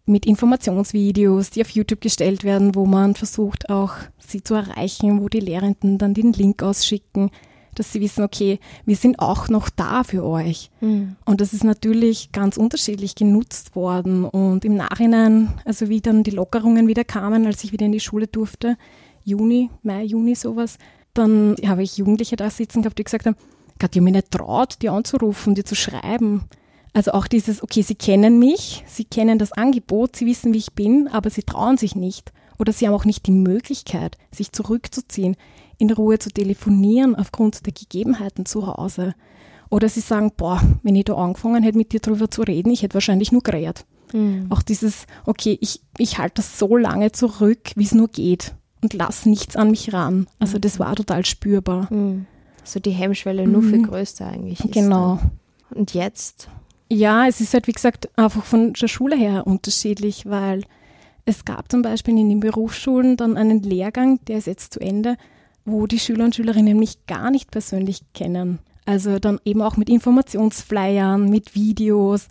mit 0.07 0.25
Informationsvideos, 0.25 1.51
die 1.51 1.63
auf 1.63 1.71
YouTube 1.71 2.01
gestellt 2.01 2.45
werden, 2.45 2.75
wo 2.75 2.87
man 2.87 3.15
versucht 3.15 3.69
auch 3.69 3.93
sie 4.19 4.43
zu 4.43 4.55
erreichen, 4.55 5.21
wo 5.21 5.29
die 5.29 5.41
Lehrenden 5.41 5.99
dann 5.99 6.15
den 6.15 6.33
Link 6.33 6.63
ausschicken, 6.63 7.31
dass 7.75 7.93
sie 7.93 8.01
wissen, 8.01 8.23
okay, 8.23 8.61
wir 8.85 8.97
sind 8.97 9.19
auch 9.19 9.49
noch 9.49 9.69
da 9.69 10.05
für 10.05 10.25
euch. 10.25 10.71
Mhm. 10.81 11.17
Und 11.25 11.41
das 11.41 11.53
ist 11.53 11.65
natürlich 11.65 12.31
ganz 12.33 12.57
unterschiedlich 12.57 13.17
genutzt 13.17 13.75
worden. 13.75 14.25
Und 14.25 14.65
im 14.65 14.77
Nachhinein, 14.77 15.53
also 15.65 15.89
wie 15.89 16.01
dann 16.01 16.23
die 16.23 16.31
Lockerungen 16.31 16.87
wieder 16.87 17.05
kamen, 17.05 17.45
als 17.45 17.65
ich 17.65 17.73
wieder 17.73 17.87
in 17.87 17.93
die 17.93 18.01
Schule 18.01 18.29
durfte, 18.29 18.79
Juni, 19.25 19.71
Mai, 19.83 20.05
Juni 20.05 20.37
sowas, 20.37 20.79
dann 21.15 21.57
habe 21.67 21.83
ich 21.83 21.99
Jugendliche 21.99 22.37
da 22.37 22.49
sitzen 22.49 22.83
gehabt, 22.83 22.99
die 22.99 23.05
gesagt 23.05 23.27
haben, 23.27 23.37
Gott, 23.79 23.91
ich 23.91 23.99
habe 23.99 24.03
mich 24.03 24.15
nicht 24.15 24.31
traut, 24.31 24.77
die 24.81 24.89
anzurufen, 24.89 25.55
die 25.55 25.65
zu 25.65 25.75
schreiben. 25.75 26.45
Also 26.97 27.13
auch 27.13 27.27
dieses, 27.27 27.63
okay, 27.63 27.83
sie 27.83 27.95
kennen 27.95 28.39
mich, 28.39 28.83
sie 28.87 29.05
kennen 29.05 29.39
das 29.39 29.53
Angebot, 29.53 30.17
sie 30.17 30.25
wissen, 30.25 30.55
wie 30.55 30.59
ich 30.59 30.73
bin, 30.73 31.09
aber 31.09 31.29
sie 31.29 31.43
trauen 31.43 31.77
sich 31.77 31.95
nicht. 31.95 32.33
Oder 32.59 32.73
sie 32.73 32.87
haben 32.87 32.95
auch 32.95 33.05
nicht 33.05 33.27
die 33.27 33.33
Möglichkeit, 33.33 34.17
sich 34.33 34.51
zurückzuziehen, 34.51 35.37
in 35.77 35.91
Ruhe 35.91 36.19
zu 36.19 36.31
telefonieren 36.31 37.15
aufgrund 37.15 37.67
der 37.67 37.75
Gegebenheiten 37.75 38.47
zu 38.47 38.67
Hause. 38.67 39.15
Oder 39.69 39.91
sie 39.91 40.01
sagen, 40.01 40.33
boah, 40.39 40.63
wenn 40.85 40.97
ich 40.97 41.05
da 41.05 41.17
angefangen 41.17 41.63
hätte, 41.63 41.77
mit 41.77 41.93
dir 41.93 42.01
drüber 42.01 42.31
zu 42.31 42.41
reden, 42.41 42.71
ich 42.71 42.83
hätte 42.83 42.95
wahrscheinlich 42.95 43.31
nur 43.31 43.43
geredet. 43.43 43.85
Mhm. 44.15 44.47
Auch 44.49 44.63
dieses, 44.63 45.05
okay, 45.27 45.59
ich, 45.61 45.83
ich 45.99 46.17
halte 46.17 46.37
das 46.37 46.59
so 46.59 46.79
lange 46.79 47.13
zurück, 47.13 47.73
wie 47.77 47.85
es 47.85 47.93
nur 47.93 48.09
geht 48.09 48.55
und 48.81 48.95
lass 48.95 49.27
nichts 49.27 49.55
an 49.55 49.71
mich 49.71 49.93
ran. 49.93 50.29
Also 50.39 50.59
das 50.59 50.79
war 50.79 50.97
total 50.97 51.27
spürbar. 51.27 51.93
Mhm. 51.93 52.25
So 52.65 52.81
die 52.81 52.93
Hemmschwelle 52.93 53.47
nur 53.47 53.61
viel 53.61 53.81
mhm. 53.81 53.89
größer 53.89 54.27
eigentlich. 54.27 54.61
Genau. 54.71 55.19
Und 55.75 55.93
jetzt? 55.93 56.49
Ja, 56.89 57.27
es 57.27 57.41
ist 57.41 57.53
halt, 57.53 57.67
wie 57.67 57.73
gesagt, 57.73 58.09
einfach 58.17 58.45
von 58.45 58.73
der 58.73 58.89
Schule 58.89 59.17
her 59.17 59.47
unterschiedlich, 59.47 60.27
weil 60.27 60.63
es 61.25 61.45
gab 61.45 61.71
zum 61.71 61.83
Beispiel 61.83 62.17
in 62.17 62.29
den 62.29 62.41
Berufsschulen 62.41 63.17
dann 63.17 63.37
einen 63.37 63.63
Lehrgang, 63.63 64.21
der 64.27 64.39
ist 64.39 64.47
jetzt 64.47 64.75
zu 64.75 64.81
Ende, 64.81 65.17
wo 65.65 65.89
die 65.89 65.99
Schüler 65.99 66.25
und 66.25 66.37
Schülerinnen 66.37 66.79
mich 66.79 67.07
gar 67.07 67.33
nicht 67.33 67.51
persönlich 67.51 68.03
kennen. 68.15 68.61
Also 68.85 69.19
dann 69.19 69.41
eben 69.45 69.63
auch 69.63 69.77
mit 69.77 69.91
Informationsflyern, 69.91 71.29
mit 71.29 71.57
Videos. 71.57 72.29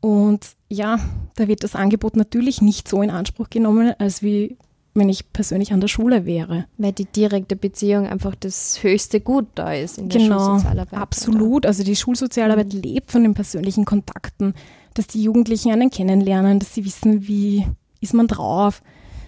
Und 0.00 0.46
ja, 0.70 0.98
da 1.36 1.46
wird 1.46 1.62
das 1.62 1.76
Angebot 1.76 2.16
natürlich 2.16 2.62
nicht 2.62 2.88
so 2.88 3.02
in 3.02 3.10
Anspruch 3.10 3.50
genommen, 3.50 3.92
als 3.98 4.22
wie 4.22 4.56
wenn 4.98 5.08
ich 5.08 5.32
persönlich 5.32 5.72
an 5.72 5.80
der 5.80 5.88
Schule 5.88 6.24
wäre. 6.24 6.66
Weil 6.76 6.92
die 6.92 7.04
direkte 7.04 7.56
Beziehung 7.56 8.06
einfach 8.06 8.34
das 8.34 8.82
höchste 8.82 9.20
Gut 9.20 9.46
da 9.54 9.72
ist 9.72 9.98
in 9.98 10.08
der 10.08 10.20
genau, 10.20 10.38
Schulsozialarbeit. 10.38 10.98
Absolut. 10.98 11.56
Oder? 11.56 11.68
Also 11.68 11.84
die 11.84 11.96
Schulsozialarbeit 11.96 12.72
mhm. 12.72 12.80
lebt 12.80 13.10
von 13.10 13.22
den 13.22 13.34
persönlichen 13.34 13.84
Kontakten, 13.84 14.54
dass 14.94 15.06
die 15.06 15.22
Jugendlichen 15.22 15.72
einen 15.72 15.90
kennenlernen, 15.90 16.58
dass 16.58 16.74
sie 16.74 16.84
wissen, 16.84 17.26
wie 17.28 17.66
ist 18.00 18.14
man 18.14 18.26
drauf, 18.26 18.82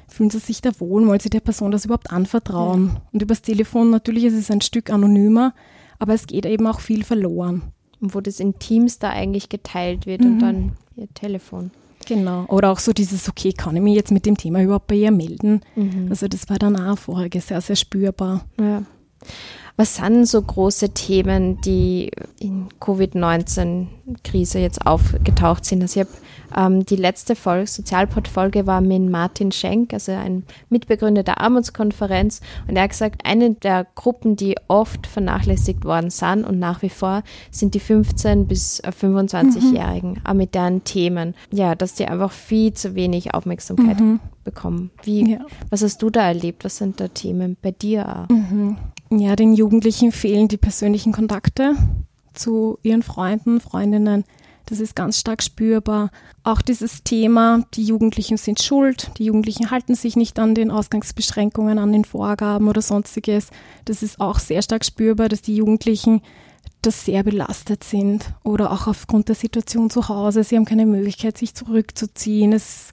fühlen 0.08 0.30
sie 0.30 0.38
sich 0.38 0.60
da 0.60 0.70
wohl, 0.80 1.06
wollen 1.06 1.20
sie 1.20 1.30
der 1.30 1.40
Person 1.40 1.70
das 1.70 1.84
überhaupt 1.84 2.12
anvertrauen. 2.12 2.88
Ja. 2.94 3.02
Und 3.12 3.22
übers 3.22 3.42
Telefon 3.42 3.90
natürlich 3.90 4.24
ist 4.24 4.34
es 4.34 4.50
ein 4.50 4.60
Stück 4.60 4.90
anonymer, 4.90 5.54
aber 5.98 6.14
es 6.14 6.26
geht 6.26 6.46
eben 6.46 6.66
auch 6.66 6.80
viel 6.80 7.04
verloren. 7.04 7.62
Und 8.00 8.14
wo 8.14 8.20
das 8.20 8.40
in 8.40 8.58
Teams 8.58 8.98
da 8.98 9.10
eigentlich 9.10 9.48
geteilt 9.48 10.06
wird 10.06 10.22
mhm. 10.22 10.26
und 10.26 10.38
dann 10.40 10.72
ihr 10.96 11.08
Telefon. 11.14 11.70
Genau. 12.06 12.44
Oder 12.46 12.70
auch 12.70 12.78
so 12.78 12.92
dieses, 12.92 13.28
okay, 13.28 13.52
kann 13.52 13.76
ich 13.76 13.82
mich 13.82 13.94
jetzt 13.94 14.10
mit 14.10 14.26
dem 14.26 14.36
Thema 14.36 14.62
überhaupt 14.62 14.86
bei 14.86 14.96
ihr 14.96 15.10
melden? 15.10 15.60
Mhm. 15.76 16.06
Also 16.10 16.28
das 16.28 16.48
war 16.48 16.58
dann 16.58 16.76
auch 16.76 16.98
vorher 16.98 17.28
sehr, 17.40 17.60
sehr 17.60 17.76
spürbar. 17.76 18.44
Ja. 18.58 18.82
Was 19.76 19.96
sind 19.96 20.26
so 20.26 20.42
große 20.42 20.90
Themen, 20.90 21.60
die 21.62 22.10
in 22.38 22.68
Covid-19-Krise 22.80 24.58
jetzt 24.58 24.86
aufgetaucht 24.86 25.64
sind? 25.64 25.82
Also 25.82 26.00
ich 26.00 26.06
habe 26.06 26.18
ähm, 26.56 26.84
die 26.84 26.96
letzte 26.96 27.36
Folge, 27.36 27.66
Sozialportfolge 27.66 28.66
war 28.66 28.80
mit 28.80 29.02
Martin 29.08 29.52
Schenk, 29.52 29.92
also 29.92 30.12
ein 30.12 30.44
Mitbegründer 30.68 31.22
der 31.22 31.40
Armutskonferenz. 31.40 32.40
Und 32.68 32.76
er 32.76 32.84
hat 32.84 32.90
gesagt, 32.90 33.22
eine 33.24 33.52
der 33.54 33.86
Gruppen, 33.94 34.36
die 34.36 34.56
oft 34.68 35.06
vernachlässigt 35.06 35.84
worden 35.84 36.10
sind 36.10 36.44
und 36.44 36.58
nach 36.58 36.82
wie 36.82 36.88
vor, 36.88 37.22
sind 37.50 37.74
die 37.74 37.80
15- 37.80 38.44
bis 38.44 38.82
25-Jährigen, 38.82 40.10
mhm. 40.10 40.20
auch 40.24 40.34
mit 40.34 40.54
deren 40.54 40.84
Themen. 40.84 41.34
Ja, 41.50 41.74
dass 41.74 41.94
die 41.94 42.06
einfach 42.06 42.32
viel 42.32 42.72
zu 42.74 42.94
wenig 42.94 43.34
Aufmerksamkeit 43.34 44.00
mhm. 44.00 44.20
bekommen. 44.44 44.90
Wie, 45.02 45.32
ja. 45.32 45.40
Was 45.70 45.82
hast 45.82 46.02
du 46.02 46.10
da 46.10 46.26
erlebt? 46.26 46.64
Was 46.64 46.76
sind 46.76 47.00
da 47.00 47.08
Themen 47.08 47.56
bei 47.60 47.70
dir 47.70 48.26
auch? 48.26 48.28
Mhm. 48.28 48.76
Ja, 49.10 49.34
den 49.34 49.54
Jugendlichen 49.54 50.12
fehlen 50.12 50.48
die 50.48 50.56
persönlichen 50.56 51.12
Kontakte 51.12 51.74
zu 52.32 52.78
ihren 52.82 53.02
Freunden, 53.02 53.60
Freundinnen. 53.60 54.24
Das 54.70 54.78
ist 54.78 54.94
ganz 54.94 55.18
stark 55.18 55.42
spürbar. 55.42 56.10
Auch 56.44 56.62
dieses 56.62 57.02
Thema, 57.02 57.64
die 57.74 57.82
Jugendlichen 57.82 58.36
sind 58.36 58.62
schuld, 58.62 59.10
die 59.18 59.24
Jugendlichen 59.24 59.72
halten 59.72 59.96
sich 59.96 60.14
nicht 60.14 60.38
an 60.38 60.54
den 60.54 60.70
Ausgangsbeschränkungen, 60.70 61.78
an 61.78 61.92
den 61.92 62.04
Vorgaben 62.04 62.68
oder 62.68 62.80
sonstiges. 62.80 63.50
Das 63.84 64.04
ist 64.04 64.20
auch 64.20 64.38
sehr 64.38 64.62
stark 64.62 64.84
spürbar, 64.84 65.28
dass 65.28 65.42
die 65.42 65.56
Jugendlichen 65.56 66.22
das 66.82 67.04
sehr 67.04 67.24
belastet 67.24 67.82
sind 67.82 68.32
oder 68.44 68.70
auch 68.70 68.86
aufgrund 68.86 69.28
der 69.28 69.34
Situation 69.34 69.90
zu 69.90 70.08
Hause. 70.08 70.44
Sie 70.44 70.56
haben 70.56 70.64
keine 70.64 70.86
Möglichkeit, 70.86 71.36
sich 71.36 71.52
zurückzuziehen. 71.52 72.52
Es 72.52 72.68
ist 72.68 72.92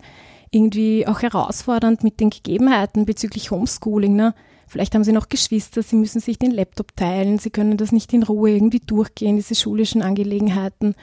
irgendwie 0.49 1.05
auch 1.07 1.21
herausfordernd 1.21 2.03
mit 2.03 2.19
den 2.19 2.31
Gegebenheiten 2.31 3.05
bezüglich 3.05 3.51
Homeschooling. 3.51 4.15
Ne? 4.15 4.33
Vielleicht 4.65 4.95
haben 4.95 5.03
sie 5.03 5.13
noch 5.13 5.29
Geschwister, 5.29 5.83
sie 5.83 5.95
müssen 5.95 6.21
sich 6.21 6.39
den 6.39 6.51
Laptop 6.51 6.95
teilen, 6.95 7.37
sie 7.37 7.51
können 7.51 7.77
das 7.77 7.91
nicht 7.91 8.11
in 8.13 8.23
Ruhe 8.23 8.49
irgendwie 8.49 8.79
durchgehen, 8.79 9.35
diese 9.35 9.53
schulischen 9.53 10.01
Angelegenheiten. 10.01 10.95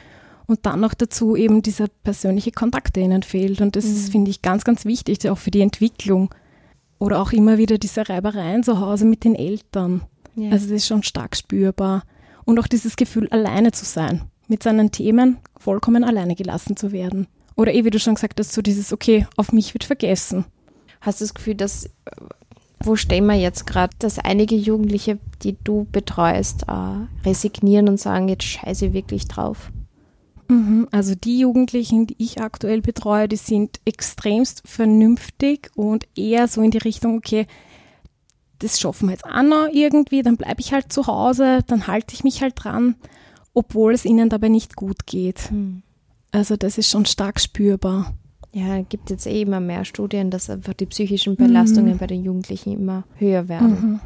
Und 0.46 0.66
dann 0.66 0.80
noch 0.80 0.94
dazu 0.94 1.36
eben 1.36 1.62
dieser 1.62 1.88
persönliche 1.88 2.52
Kontakt, 2.52 2.96
der 2.96 3.04
ihnen 3.04 3.22
fehlt. 3.22 3.60
Und 3.60 3.76
das 3.76 3.86
mhm. 3.86 3.92
ist, 3.92 4.12
finde 4.12 4.30
ich, 4.30 4.42
ganz, 4.42 4.64
ganz 4.64 4.84
wichtig, 4.84 5.28
auch 5.28 5.38
für 5.38 5.50
die 5.50 5.62
Entwicklung. 5.62 6.34
Oder 6.98 7.20
auch 7.20 7.32
immer 7.32 7.58
wieder 7.58 7.78
diese 7.78 8.08
Reibereien 8.08 8.62
zu 8.62 8.80
Hause 8.80 9.04
mit 9.04 9.24
den 9.24 9.34
Eltern. 9.34 10.02
Ja. 10.36 10.50
Also 10.50 10.66
das 10.66 10.76
ist 10.76 10.86
schon 10.86 11.02
stark 11.02 11.36
spürbar. 11.36 12.04
Und 12.44 12.58
auch 12.58 12.66
dieses 12.66 12.96
Gefühl, 12.96 13.28
alleine 13.30 13.72
zu 13.72 13.84
sein, 13.84 14.22
mit 14.48 14.62
seinen 14.62 14.90
Themen 14.90 15.38
vollkommen 15.56 16.04
alleine 16.04 16.34
gelassen 16.34 16.76
zu 16.76 16.92
werden. 16.92 17.26
Oder 17.56 17.72
eh, 17.72 17.84
wie 17.84 17.90
du 17.90 17.98
schon 17.98 18.16
gesagt 18.16 18.38
hast, 18.38 18.52
so 18.52 18.62
dieses, 18.62 18.92
okay, 18.92 19.26
auf 19.36 19.52
mich 19.52 19.74
wird 19.74 19.84
vergessen. 19.84 20.44
Hast 21.00 21.20
du 21.20 21.24
das 21.24 21.34
Gefühl, 21.34 21.54
dass 21.54 21.88
wo 22.86 22.96
stehen 22.96 23.26
wir 23.26 23.34
jetzt 23.34 23.66
gerade, 23.66 23.94
dass 23.98 24.18
einige 24.18 24.54
Jugendliche, 24.54 25.18
die 25.42 25.56
du 25.64 25.86
betreust, 25.90 26.64
äh, 26.68 27.26
resignieren 27.26 27.88
und 27.88 27.98
sagen, 27.98 28.28
jetzt 28.28 28.44
scheiße 28.44 28.92
wirklich 28.92 29.26
drauf? 29.26 29.72
Mhm, 30.48 30.88
also 30.90 31.14
die 31.14 31.40
Jugendlichen, 31.40 32.06
die 32.06 32.16
ich 32.18 32.40
aktuell 32.40 32.80
betreue, 32.80 33.28
die 33.28 33.36
sind 33.36 33.80
extremst 33.84 34.62
vernünftig 34.66 35.70
und 35.74 36.06
eher 36.16 36.48
so 36.48 36.62
in 36.62 36.70
die 36.70 36.78
Richtung, 36.78 37.16
okay, 37.16 37.46
das 38.58 38.80
schaffen 38.80 39.08
wir 39.08 39.12
jetzt 39.12 39.24
auch 39.24 39.42
noch 39.42 39.68
irgendwie, 39.72 40.22
dann 40.22 40.36
bleibe 40.36 40.60
ich 40.60 40.72
halt 40.72 40.92
zu 40.92 41.06
Hause, 41.06 41.60
dann 41.66 41.86
halte 41.86 42.14
ich 42.14 42.24
mich 42.24 42.42
halt 42.42 42.54
dran, 42.56 42.96
obwohl 43.52 43.92
es 43.92 44.04
ihnen 44.04 44.28
dabei 44.28 44.48
nicht 44.48 44.76
gut 44.76 45.06
geht. 45.06 45.50
Mhm. 45.50 45.82
Also 46.32 46.56
das 46.56 46.78
ist 46.78 46.90
schon 46.90 47.06
stark 47.06 47.40
spürbar. 47.40 48.14
Ja, 48.52 48.80
gibt 48.82 49.10
jetzt 49.10 49.26
eh 49.26 49.42
immer 49.42 49.60
mehr 49.60 49.84
Studien, 49.84 50.30
dass 50.30 50.48
einfach 50.48 50.74
die 50.74 50.86
psychischen 50.86 51.36
Belastungen 51.36 51.94
mhm. 51.94 51.98
bei 51.98 52.06
den 52.06 52.24
Jugendlichen 52.24 52.72
immer 52.72 53.04
höher 53.16 53.48
werden. 53.48 53.68
Mhm. 53.68 54.00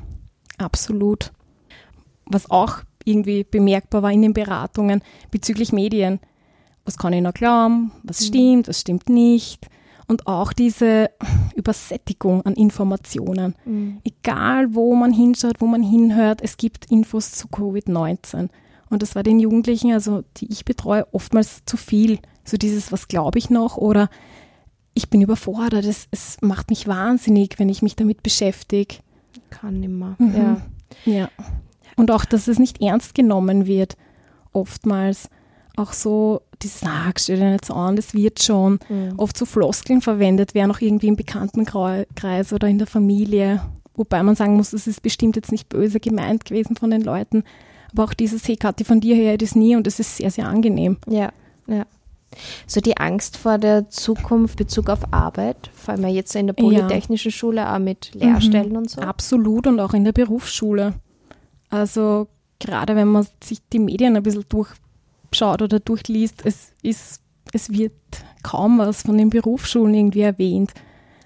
Absolut. 0.57 1.33
Was 2.25 2.51
auch 2.51 2.79
irgendwie 3.09 3.45
bemerkbar 3.45 4.03
war 4.03 4.13
in 4.13 4.23
den 4.23 4.35
Beratungen 4.35 5.03
bezüglich 5.31 5.73
Medien. 5.73 6.21
Was 6.85 6.97
kann 6.97 7.13
ich 7.13 7.23
noch 7.23 7.35
glauben? 7.35 7.93
Was 8.03 8.21
mhm. 8.21 8.25
stimmt? 8.25 8.69
Was 8.69 8.81
stimmt 8.81 9.09
nicht? 9.09 9.69
Und 10.07 10.27
auch 10.27 10.55
diese 10.55 11.11
Übersättigung 11.55 12.43
an 12.43 12.55
Informationen. 12.55 13.55
Mhm. 13.67 13.99
Egal, 14.05 14.75
wo 14.75 14.95
man 14.95 15.13
hinschaut, 15.13 15.61
wo 15.61 15.67
man 15.67 15.83
hinhört, 15.83 16.41
es 16.43 16.57
gibt 16.57 16.87
Infos 16.91 17.33
zu 17.33 17.49
Covid-19. 17.49 18.49
Und 18.89 19.03
das 19.03 19.15
war 19.15 19.23
den 19.23 19.39
Jugendlichen, 19.39 19.93
also 19.93 20.23
die 20.39 20.51
ich 20.51 20.65
betreue, 20.65 21.07
oftmals 21.13 21.63
zu 21.67 21.77
viel. 21.77 22.21
So 22.45 22.57
dieses, 22.57 22.91
was 22.91 23.09
glaube 23.09 23.39
ich 23.39 23.51
noch? 23.51 23.77
Oder 23.77 24.09
ich 24.95 25.11
bin 25.11 25.21
überfordert. 25.21 25.85
Es, 25.85 26.09
es 26.11 26.39
macht 26.41 26.71
mich 26.71 26.89
wahnsinnig, 26.89 27.59
wenn 27.59 27.69
ich 27.69 27.83
mich 27.83 27.95
damit 27.95 28.23
beschäftige. 28.23 28.97
Kann 29.51 29.81
nimmer. 29.81 30.17
Mhm. 30.19 30.35
Ja. 30.35 30.63
ja. 31.05 31.29
Und 31.99 32.11
auch, 32.11 32.25
dass 32.25 32.49
es 32.49 32.59
nicht 32.59 32.81
ernst 32.81 33.15
genommen 33.15 33.67
wird. 33.67 33.97
Oftmals 34.53 35.29
auch 35.77 35.93
so 35.93 36.41
dieses, 36.63 36.83
ah, 36.85 37.13
stell 37.17 37.39
dir 37.39 37.51
nicht 37.51 37.65
so 37.65 37.75
an, 37.75 37.97
das 37.97 38.15
wird 38.15 38.43
schon. 38.43 38.79
Mhm. 38.89 39.15
Oft 39.17 39.37
so 39.37 39.45
Floskeln 39.45 40.01
verwendet 40.01 40.55
werden, 40.55 40.71
auch 40.71 40.81
irgendwie 40.81 41.09
im 41.09 41.17
Bekanntenkreis 41.17 42.53
oder 42.53 42.69
in 42.69 42.79
der 42.79 42.87
Familie. 42.87 43.63
Wobei 43.95 44.23
man 44.23 44.37
sagen 44.37 44.57
muss, 44.57 44.71
das 44.71 44.87
ist 44.87 45.03
bestimmt 45.03 45.37
jetzt 45.37 45.53
nicht 45.53 45.69
böse 45.69 46.01
gemeint 46.01 46.45
gewesen 46.45 46.77
von 46.77 46.91
den 46.91 47.03
Leuten. 47.03 47.45
Aber 47.93 48.05
auch 48.05 48.15
dieses, 48.15 48.47
hey 48.47 48.57
Kathi, 48.57 48.85
von 48.85 49.01
dir 49.01 49.15
her 49.15 49.39
das 49.39 49.55
nie 49.55 49.77
und 49.77 49.87
das 49.87 49.99
ist 49.99 50.17
sehr, 50.17 50.31
sehr 50.31 50.49
angenehm. 50.49 50.99
Ja, 51.09 51.33
ja. 51.67 51.85
So 52.67 52.81
die 52.81 52.99
Angst 52.99 53.39
vor 53.39 53.57
der 53.57 53.89
Zukunft 53.89 54.59
Bezug 54.59 54.91
auf 54.91 55.13
Arbeit, 55.13 55.71
vor 55.73 55.95
allem 55.95 56.07
jetzt 56.09 56.37
in 56.37 56.47
der 56.47 56.55
Polytechnischen 56.55 57.31
ja. 57.31 57.37
Schule 57.37 57.73
auch 57.73 57.79
mit 57.79 58.15
Lehrstellen 58.15 58.71
mhm. 58.71 58.77
und 58.77 58.91
so. 58.91 59.01
Absolut 59.01 59.67
und 59.67 59.81
auch 59.81 59.95
in 59.95 60.05
der 60.05 60.13
Berufsschule. 60.13 60.95
Also 61.71 62.29
gerade 62.59 62.97
wenn 62.97 63.09
man 63.09 63.27
sich 63.43 63.61
die 63.73 63.79
Medien 63.79 64.17
ein 64.17 64.23
bisschen 64.23 64.45
durchschaut 64.49 65.63
oder 65.63 65.81
durchliest, 65.81 66.45
es 66.45 66.73
ist, 66.83 67.21
es 67.53 67.71
wird 67.71 67.93
kaum 68.43 68.79
was 68.79 69.03
von 69.03 69.19
den 69.19 69.31
Berufsschulen 69.31 69.95
irgendwie 69.95 70.23
erwähnt. 70.23 70.73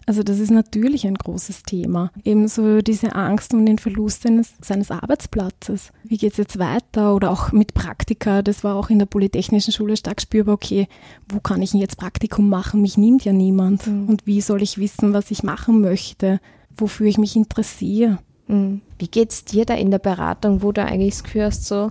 Also 0.07 0.22
das 0.22 0.40
ist 0.40 0.50
natürlich 0.50 1.07
ein 1.07 1.14
großes 1.14 1.62
Thema. 1.62 2.11
Ebenso 2.24 2.83
diese 2.83 3.14
Angst 3.14 3.55
um 3.55 3.64
den 3.64 3.78
Verlust 3.78 4.22
seines, 4.22 4.55
seines 4.61 4.90
Arbeitsplatzes. 4.90 5.92
Wie 6.02 6.16
geht 6.16 6.33
es 6.33 6.38
jetzt 6.38 6.59
weiter? 6.59 7.14
Oder 7.14 7.31
auch 7.31 7.52
mit 7.52 7.74
Praktika, 7.74 8.42
das 8.42 8.64
war 8.64 8.74
auch 8.74 8.90
in 8.90 8.98
der 8.98 9.07
Polytechnischen 9.07 9.72
Schule 9.72 9.96
stark 9.96 10.20
spürbar, 10.20 10.55
okay, 10.55 10.88
wo 11.28 11.40
kann 11.40 11.62
ich 11.62 11.72
jetzt 11.72 11.98
Praktikum 11.98 12.48
machen? 12.48 12.83
Mich 12.83 12.98
nimmt 12.98 13.24
ja 13.24 13.33
niemand. 13.33 13.87
Mhm. 13.87 14.09
Und 14.09 14.26
wie 14.26 14.40
soll 14.40 14.62
ich 14.62 14.78
wissen, 14.78 15.12
was 15.12 15.31
ich 15.31 15.44
machen 15.44 15.81
möchte? 15.81 16.40
Wofür 16.76 17.07
ich 17.07 17.18
mich 17.18 17.37
interessiere? 17.37 18.18
Mhm. 18.46 18.81
Wie 18.98 19.09
geht 19.09 19.31
es 19.31 19.44
dir 19.44 19.64
da 19.64 19.74
in 19.74 19.90
der 19.90 19.98
Beratung, 19.98 20.62
wo 20.62 20.72
du 20.72 20.85
eigentlich 20.85 21.14
das 21.14 21.24
Gefühl 21.24 21.44
hast, 21.44 21.66
so, 21.66 21.90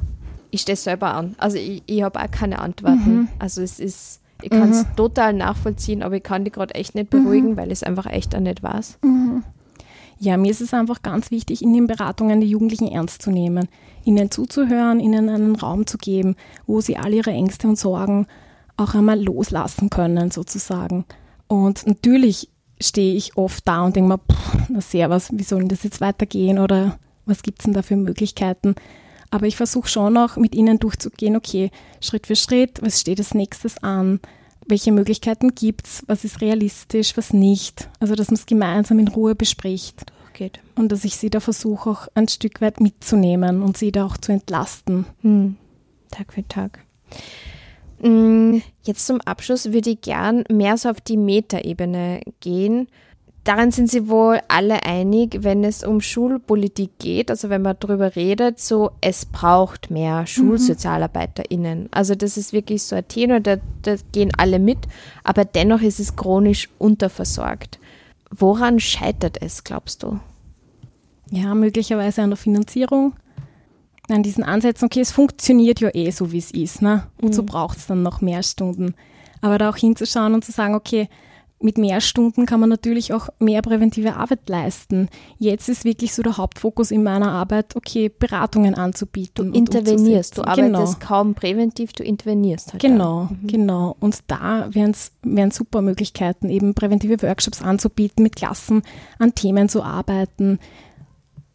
ich 0.49 0.61
stehe 0.61 0.75
selber 0.75 1.13
an. 1.13 1.35
Also 1.37 1.57
ich, 1.57 1.83
ich 1.85 2.03
habe 2.03 2.19
auch 2.19 2.31
keine 2.31 2.59
Antworten. 2.59 3.15
Mhm. 3.15 3.27
Also 3.39 3.61
es 3.61 3.79
ist 3.79 4.21
ich 4.41 4.49
kann 4.49 4.71
es 4.71 4.83
mhm. 4.83 4.95
total 4.95 5.33
nachvollziehen, 5.33 6.03
aber 6.03 6.15
ich 6.15 6.23
kann 6.23 6.43
die 6.43 6.51
gerade 6.51 6.75
echt 6.75 6.95
nicht 6.95 7.09
beruhigen, 7.09 7.51
mhm. 7.51 7.57
weil 7.57 7.71
es 7.71 7.83
einfach 7.83 8.05
echt 8.07 8.35
auch 8.35 8.39
nicht 8.39 8.63
weiß. 8.63 8.99
Mhm. 9.03 9.43
Ja, 10.19 10.37
mir 10.37 10.51
ist 10.51 10.61
es 10.61 10.73
einfach 10.73 11.01
ganz 11.01 11.31
wichtig, 11.31 11.63
in 11.63 11.73
den 11.73 11.87
Beratungen 11.87 12.41
die 12.41 12.47
Jugendlichen 12.47 12.87
ernst 12.87 13.23
zu 13.23 13.31
nehmen, 13.31 13.67
ihnen 14.03 14.29
zuzuhören, 14.29 14.99
ihnen 14.99 15.29
einen 15.29 15.55
Raum 15.55 15.87
zu 15.87 15.97
geben, 15.97 16.35
wo 16.67 16.81
sie 16.81 16.97
all 16.97 17.13
ihre 17.13 17.31
Ängste 17.31 17.67
und 17.67 17.77
Sorgen 17.77 18.27
auch 18.77 18.93
einmal 18.93 19.21
loslassen 19.21 19.89
können, 19.89 20.29
sozusagen. 20.29 21.05
Und 21.47 21.87
natürlich 21.87 22.49
stehe 22.79 23.15
ich 23.15 23.35
oft 23.35 23.67
da 23.67 23.83
und 23.83 23.95
denke 23.95 24.09
mir, 24.09 24.19
pff, 24.19 24.57
na 24.71 24.81
sehr 24.81 25.09
was, 25.09 25.31
wie 25.31 25.43
soll 25.43 25.59
denn 25.59 25.69
das 25.69 25.83
jetzt 25.83 26.01
weitergehen 26.01 26.59
oder 26.59 26.97
was 27.25 27.43
gibt 27.43 27.59
es 27.59 27.65
denn 27.65 27.73
da 27.73 27.81
für 27.81 27.95
Möglichkeiten? 27.95 28.75
Aber 29.29 29.47
ich 29.47 29.55
versuche 29.55 29.87
schon 29.87 30.17
auch 30.17 30.35
mit 30.35 30.55
ihnen 30.55 30.79
durchzugehen, 30.79 31.35
okay, 31.35 31.71
Schritt 32.01 32.27
für 32.27 32.35
Schritt, 32.35 32.81
was 32.81 32.99
steht 32.99 33.19
als 33.19 33.33
nächstes 33.33 33.77
an? 33.81 34.19
Welche 34.67 34.91
Möglichkeiten 34.91 35.55
gibt 35.55 35.87
es? 35.87 36.03
Was 36.07 36.23
ist 36.23 36.41
realistisch, 36.41 37.17
was 37.17 37.33
nicht? 37.33 37.89
Also, 37.99 38.15
dass 38.15 38.27
man 38.27 38.35
es 38.35 38.45
gemeinsam 38.45 38.99
in 38.99 39.07
Ruhe 39.07 39.33
bespricht. 39.33 40.11
Geht. 40.33 40.59
Und 40.75 40.91
dass 40.91 41.03
ich 41.03 41.15
sie 41.15 41.29
da 41.29 41.39
versuche, 41.39 41.89
auch 41.89 42.07
ein 42.13 42.27
Stück 42.27 42.61
weit 42.61 42.79
mitzunehmen 42.79 43.63
und 43.63 43.77
sie 43.77 43.91
da 43.91 44.05
auch 44.05 44.17
zu 44.17 44.31
entlasten. 44.31 45.05
Hm. 45.21 45.55
Tag 46.11 46.33
für 46.33 46.47
Tag. 46.47 46.79
Hm, 48.01 48.61
jetzt 48.83 49.07
zum 49.07 49.21
Abschluss 49.21 49.71
würde 49.71 49.91
ich 49.91 50.01
gern 50.01 50.43
mehr 50.49 50.77
so 50.77 50.89
auf 50.89 51.01
die 51.01 51.17
Metaebene 51.17 52.21
gehen 52.39 52.87
Daran 53.43 53.71
sind 53.71 53.89
sie 53.89 54.07
wohl 54.07 54.39
alle 54.49 54.83
einig, 54.83 55.39
wenn 55.41 55.63
es 55.63 55.83
um 55.83 55.99
Schulpolitik 55.99 56.99
geht, 56.99 57.31
also 57.31 57.49
wenn 57.49 57.63
man 57.63 57.75
darüber 57.79 58.15
redet, 58.15 58.59
so 58.59 58.91
es 59.01 59.25
braucht 59.25 59.89
mehr 59.89 60.27
SchulsozialarbeiterInnen. 60.27 61.89
Also 61.91 62.13
das 62.13 62.37
ist 62.37 62.53
wirklich 62.53 62.83
so 62.83 62.95
ein 62.95 63.07
Thema, 63.07 63.39
da, 63.39 63.57
da 63.81 63.95
gehen 64.11 64.31
alle 64.37 64.59
mit, 64.59 64.77
aber 65.23 65.43
dennoch 65.43 65.81
ist 65.81 65.99
es 65.99 66.15
chronisch 66.15 66.69
unterversorgt. 66.77 67.79
Woran 68.29 68.79
scheitert 68.79 69.41
es, 69.41 69.63
glaubst 69.63 70.03
du? 70.03 70.19
Ja, 71.31 71.55
möglicherweise 71.55 72.21
an 72.21 72.29
der 72.29 72.37
Finanzierung, 72.37 73.13
an 74.07 74.21
diesen 74.21 74.43
Ansätzen, 74.43 74.85
okay, 74.85 74.99
es 74.99 75.11
funktioniert 75.11 75.79
ja 75.79 75.89
eh 75.93 76.11
so, 76.11 76.31
wie 76.31 76.37
es 76.37 76.51
ist, 76.51 76.83
ne? 76.83 77.07
Und 77.19 77.29
mhm. 77.29 77.33
so 77.33 77.43
braucht 77.43 77.77
es 77.77 77.87
dann 77.87 78.03
noch 78.03 78.21
mehr 78.21 78.43
Stunden. 78.43 78.93
Aber 79.41 79.57
da 79.57 79.69
auch 79.69 79.77
hinzuschauen 79.77 80.35
und 80.35 80.45
zu 80.45 80.51
sagen, 80.51 80.75
okay, 80.75 81.09
mit 81.63 81.77
mehr 81.77 82.01
Stunden 82.01 82.45
kann 82.45 82.59
man 82.59 82.69
natürlich 82.69 83.13
auch 83.13 83.29
mehr 83.39 83.61
präventive 83.61 84.15
Arbeit 84.15 84.47
leisten. 84.47 85.09
Jetzt 85.37 85.69
ist 85.69 85.85
wirklich 85.85 86.13
so 86.13 86.21
der 86.23 86.37
Hauptfokus 86.37 86.91
in 86.91 87.03
meiner 87.03 87.31
Arbeit, 87.31 87.75
okay, 87.75 88.09
Beratungen 88.09 88.75
anzubieten. 88.75 89.51
Du 89.51 89.57
intervenierst, 89.57 90.37
du 90.37 90.43
arbeitest 90.43 90.99
genau. 90.99 91.07
kaum 91.07 91.33
präventiv, 91.33 91.93
du 91.93 92.03
intervenierst 92.03 92.73
halt. 92.73 92.81
Genau, 92.81 93.29
mhm. 93.29 93.47
genau. 93.47 93.95
Und 93.99 94.19
da 94.27 94.67
wären 94.71 94.91
es 94.91 95.11
super 95.55 95.81
Möglichkeiten, 95.81 96.49
eben 96.49 96.73
präventive 96.73 97.21
Workshops 97.21 97.61
anzubieten, 97.61 98.23
mit 98.23 98.35
Klassen 98.35 98.81
an 99.19 99.35
Themen 99.35 99.69
zu 99.69 99.83
arbeiten. 99.83 100.59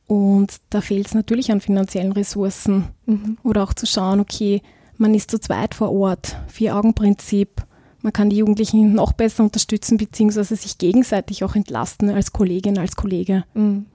Und 0.07 0.57
da 0.71 0.81
fehlt 0.81 1.09
es 1.09 1.14
natürlich 1.14 1.51
an 1.51 1.61
finanziellen 1.61 2.12
Ressourcen. 2.12 2.88
Mhm. 3.07 3.38
Oder 3.42 3.64
auch 3.64 3.75
zu 3.75 3.87
schauen, 3.87 4.21
okay, 4.21 4.62
man 4.99 5.14
ist 5.14 5.31
zu 5.31 5.38
zweit 5.38 5.75
vor 5.75 5.92
Ort, 5.92 6.37
Vier-Augen-Prinzip 6.49 7.65
man 8.07 8.12
kann 8.12 8.31
die 8.31 8.37
Jugendlichen 8.37 8.95
noch 8.95 9.12
besser 9.12 9.42
unterstützen, 9.42 9.97
beziehungsweise 9.97 10.55
sich 10.55 10.79
gegenseitig 10.79 11.42
auch 11.42 11.57
entlasten 11.57 12.09
als 12.09 12.33
Kollegin, 12.33 12.79
als 12.79 12.95
Kollege. 12.95 13.42
Mhm. 13.55 13.87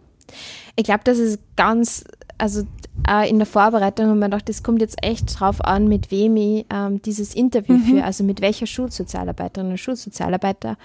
Ich 0.76 0.84
glaube, 0.84 1.00
das 1.06 1.18
ist 1.18 1.40
ganz, 1.56 2.04
also 2.38 2.64
äh, 3.10 3.30
in 3.30 3.38
der 3.38 3.46
Vorbereitung 3.46 4.08
haben 4.08 4.20
wir 4.20 4.26
gedacht, 4.26 4.50
das 4.50 4.64
kommt 4.64 4.82
jetzt 4.82 5.02
echt 5.02 5.40
drauf 5.40 5.64
an, 5.64 5.88
mit 5.88 6.12
wem 6.12 6.36
ich 6.36 6.66
ähm, 6.70 7.02
dieses 7.02 7.34
Interview 7.34 7.76
mhm. 7.76 7.84
führe, 7.84 8.04
also 8.04 8.26
mit 8.26 8.42
welcher 8.42 8.66
Schulsozialarbeiterin 8.66 9.72
und 9.72 9.78
Schulsozialarbeiter, 9.78 10.76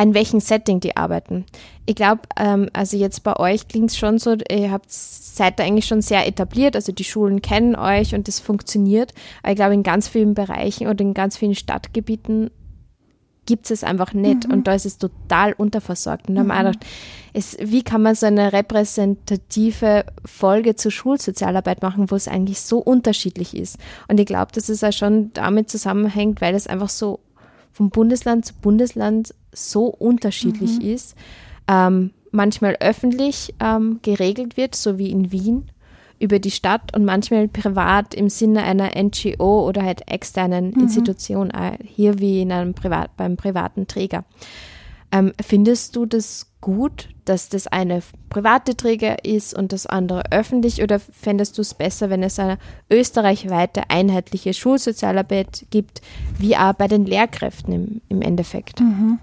in 0.00 0.14
welchem 0.14 0.38
Setting 0.38 0.78
die 0.78 0.96
arbeiten. 0.96 1.46
Ich 1.84 1.96
glaube, 1.96 2.22
ähm, 2.36 2.68
also 2.74 2.96
jetzt 2.96 3.24
bei 3.24 3.34
euch 3.40 3.66
klingt 3.66 3.90
es 3.90 3.98
schon 3.98 4.18
so, 4.18 4.36
ihr 4.48 4.70
habt 4.70 4.92
seid 4.92 5.58
da 5.58 5.64
eigentlich 5.64 5.86
schon 5.86 6.02
sehr 6.02 6.28
etabliert, 6.28 6.76
also 6.76 6.92
die 6.92 7.04
Schulen 7.04 7.42
kennen 7.42 7.74
euch 7.74 8.14
und 8.14 8.28
das 8.28 8.38
funktioniert. 8.38 9.14
Aber 9.42 9.50
ich 9.50 9.56
glaube, 9.56 9.74
in 9.74 9.82
ganz 9.82 10.06
vielen 10.06 10.34
Bereichen 10.34 10.86
oder 10.86 11.00
in 11.00 11.14
ganz 11.14 11.36
vielen 11.36 11.56
Stadtgebieten 11.56 12.50
gibt 13.48 13.70
es 13.70 13.82
einfach 13.82 14.12
nicht 14.12 14.46
mhm. 14.46 14.52
und 14.52 14.66
da 14.66 14.74
ist 14.74 14.84
es 14.84 14.98
total 14.98 15.54
unterversorgt. 15.54 16.28
Und 16.28 16.34
da 16.34 16.44
mhm. 16.44 16.52
haben 16.52 16.64
wir 16.64 16.70
gedacht, 16.72 16.86
es, 17.32 17.56
wie 17.58 17.82
kann 17.82 18.02
man 18.02 18.14
so 18.14 18.26
eine 18.26 18.52
repräsentative 18.52 20.04
Folge 20.26 20.76
zur 20.76 20.90
Schulsozialarbeit 20.90 21.80
machen, 21.80 22.10
wo 22.10 22.14
es 22.14 22.28
eigentlich 22.28 22.60
so 22.60 22.78
unterschiedlich 22.78 23.56
ist? 23.56 23.78
Und 24.06 24.20
ich 24.20 24.26
glaube, 24.26 24.52
dass 24.52 24.68
es 24.68 24.84
auch 24.84 24.92
schon 24.92 25.32
damit 25.32 25.70
zusammenhängt, 25.70 26.42
weil 26.42 26.54
es 26.54 26.66
einfach 26.66 26.90
so 26.90 27.20
vom 27.72 27.88
Bundesland 27.88 28.44
zu 28.44 28.52
Bundesland 28.60 29.34
so 29.52 29.86
unterschiedlich 29.86 30.78
mhm. 30.80 30.90
ist. 30.90 31.16
Ähm, 31.68 32.10
manchmal 32.30 32.76
öffentlich 32.80 33.54
ähm, 33.60 34.00
geregelt 34.02 34.58
wird, 34.58 34.74
so 34.74 34.98
wie 34.98 35.10
in 35.10 35.32
Wien 35.32 35.70
über 36.18 36.38
die 36.38 36.50
Stadt 36.50 36.94
und 36.96 37.04
manchmal 37.04 37.48
privat 37.48 38.14
im 38.14 38.28
Sinne 38.28 38.62
einer 38.62 38.90
NGO 39.00 39.66
oder 39.66 39.82
halt 39.82 40.10
externen 40.10 40.72
mhm. 40.74 40.82
Institution, 40.82 41.50
äh, 41.50 41.78
hier 41.84 42.18
wie 42.18 42.42
in 42.42 42.52
einem 42.52 42.74
Privat, 42.74 43.16
beim 43.16 43.36
privaten 43.36 43.86
Träger. 43.86 44.24
Ähm, 45.10 45.32
findest 45.40 45.96
du 45.96 46.04
das 46.04 46.48
gut, 46.60 47.08
dass 47.24 47.48
das 47.48 47.66
eine 47.66 48.02
private 48.30 48.76
Träger 48.76 49.24
ist 49.24 49.54
und 49.54 49.72
das 49.72 49.86
andere 49.86 50.32
öffentlich 50.32 50.82
oder 50.82 50.98
fändest 50.98 51.56
du 51.56 51.62
es 51.62 51.72
besser, 51.72 52.10
wenn 52.10 52.22
es 52.22 52.38
eine 52.38 52.58
österreichweite 52.90 53.88
einheitliche 53.90 54.52
Schulsozialarbeit 54.52 55.66
gibt, 55.70 56.02
wie 56.38 56.56
auch 56.56 56.72
bei 56.74 56.88
den 56.88 57.06
Lehrkräften 57.06 57.72
im, 57.72 58.00
im 58.08 58.22
Endeffekt? 58.22 58.80
Mhm. 58.80 59.18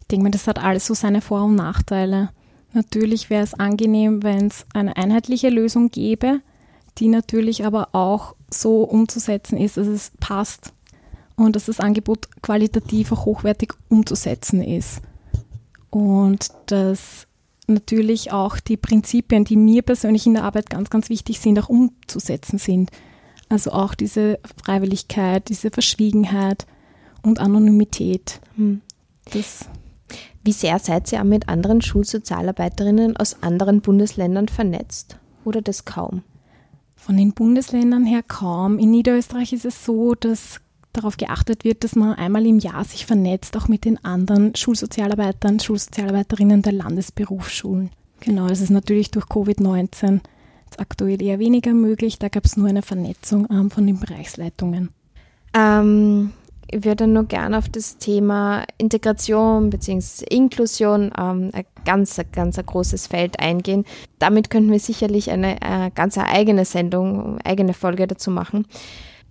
Ich 0.00 0.06
denke 0.08 0.24
mir, 0.24 0.30
das 0.30 0.48
hat 0.48 0.58
alles 0.58 0.86
so 0.86 0.94
seine 0.94 1.20
Vor- 1.20 1.44
und 1.44 1.54
Nachteile. 1.54 2.30
Natürlich 2.72 3.30
wäre 3.30 3.42
es 3.42 3.54
angenehm, 3.54 4.22
wenn 4.22 4.46
es 4.46 4.64
eine 4.74 4.96
einheitliche 4.96 5.48
Lösung 5.48 5.90
gäbe, 5.90 6.40
die 6.98 7.08
natürlich 7.08 7.64
aber 7.64 7.94
auch 7.94 8.34
so 8.50 8.82
umzusetzen 8.82 9.56
ist, 9.56 9.76
dass 9.76 9.86
es 9.86 10.12
passt 10.20 10.72
und 11.36 11.56
dass 11.56 11.66
das 11.66 11.80
Angebot 11.80 12.28
qualitativ 12.42 13.12
auch 13.12 13.24
hochwertig 13.24 13.72
umzusetzen 13.88 14.62
ist. 14.62 15.00
Und 15.90 16.48
dass 16.66 17.26
natürlich 17.66 18.32
auch 18.32 18.60
die 18.60 18.76
Prinzipien, 18.76 19.44
die 19.44 19.56
mir 19.56 19.82
persönlich 19.82 20.26
in 20.26 20.34
der 20.34 20.44
Arbeit 20.44 20.70
ganz, 20.70 20.90
ganz 20.90 21.08
wichtig 21.08 21.40
sind, 21.40 21.58
auch 21.58 21.68
umzusetzen 21.68 22.58
sind. 22.58 22.90
Also 23.48 23.72
auch 23.72 23.94
diese 23.94 24.38
Freiwilligkeit, 24.62 25.48
diese 25.48 25.70
Verschwiegenheit 25.70 26.66
und 27.22 27.40
Anonymität. 27.40 28.40
Hm. 28.56 28.80
Das 29.32 29.68
wie 30.42 30.52
sehr 30.52 30.78
seid 30.78 31.12
ihr 31.12 31.22
mit 31.24 31.48
anderen 31.48 31.82
Schulsozialarbeiterinnen 31.82 33.16
aus 33.16 33.42
anderen 33.42 33.80
Bundesländern 33.80 34.48
vernetzt? 34.48 35.18
Oder 35.44 35.62
das 35.62 35.84
kaum? 35.84 36.22
Von 36.96 37.16
den 37.16 37.32
Bundesländern 37.32 38.04
her 38.04 38.22
kaum. 38.22 38.78
In 38.78 38.90
Niederösterreich 38.90 39.52
ist 39.52 39.64
es 39.64 39.84
so, 39.84 40.14
dass 40.14 40.60
darauf 40.92 41.16
geachtet 41.16 41.64
wird, 41.64 41.84
dass 41.84 41.96
man 41.96 42.14
einmal 42.14 42.46
im 42.46 42.58
Jahr 42.58 42.84
sich 42.84 43.06
vernetzt, 43.06 43.56
auch 43.56 43.68
mit 43.68 43.84
den 43.84 44.04
anderen 44.04 44.54
Schulsozialarbeitern, 44.54 45.60
Schulsozialarbeiterinnen 45.60 46.62
der 46.62 46.72
Landesberufsschulen. 46.72 47.90
Genau, 48.20 48.48
das 48.48 48.60
ist 48.60 48.70
natürlich 48.70 49.10
durch 49.10 49.26
Covid-19 49.26 50.20
aktuell 50.78 51.20
eher 51.22 51.38
weniger 51.38 51.72
möglich. 51.72 52.18
Da 52.18 52.28
gab 52.28 52.44
es 52.44 52.56
nur 52.56 52.68
eine 52.68 52.82
Vernetzung 52.82 53.46
ähm, 53.50 53.70
von 53.70 53.86
den 53.86 53.98
Bereichsleitungen. 53.98 54.90
Ähm, 55.54 56.32
ich 56.72 56.84
würde 56.84 57.06
nur 57.06 57.24
gerne 57.24 57.58
auf 57.58 57.68
das 57.68 57.98
Thema 57.98 58.64
Integration 58.78 59.70
bzw. 59.70 60.24
Inklusion 60.28 61.10
ähm, 61.18 61.50
ein 61.52 61.64
ganz, 61.84 62.20
ganz 62.32 62.58
ein 62.58 62.66
großes 62.66 63.08
Feld 63.08 63.40
eingehen. 63.40 63.84
Damit 64.18 64.50
könnten 64.50 64.70
wir 64.70 64.78
sicherlich 64.78 65.30
eine 65.30 65.60
äh, 65.60 65.90
ganz 65.94 66.16
eigene 66.18 66.64
Sendung, 66.64 67.38
eigene 67.42 67.74
Folge 67.74 68.06
dazu 68.06 68.30
machen. 68.30 68.66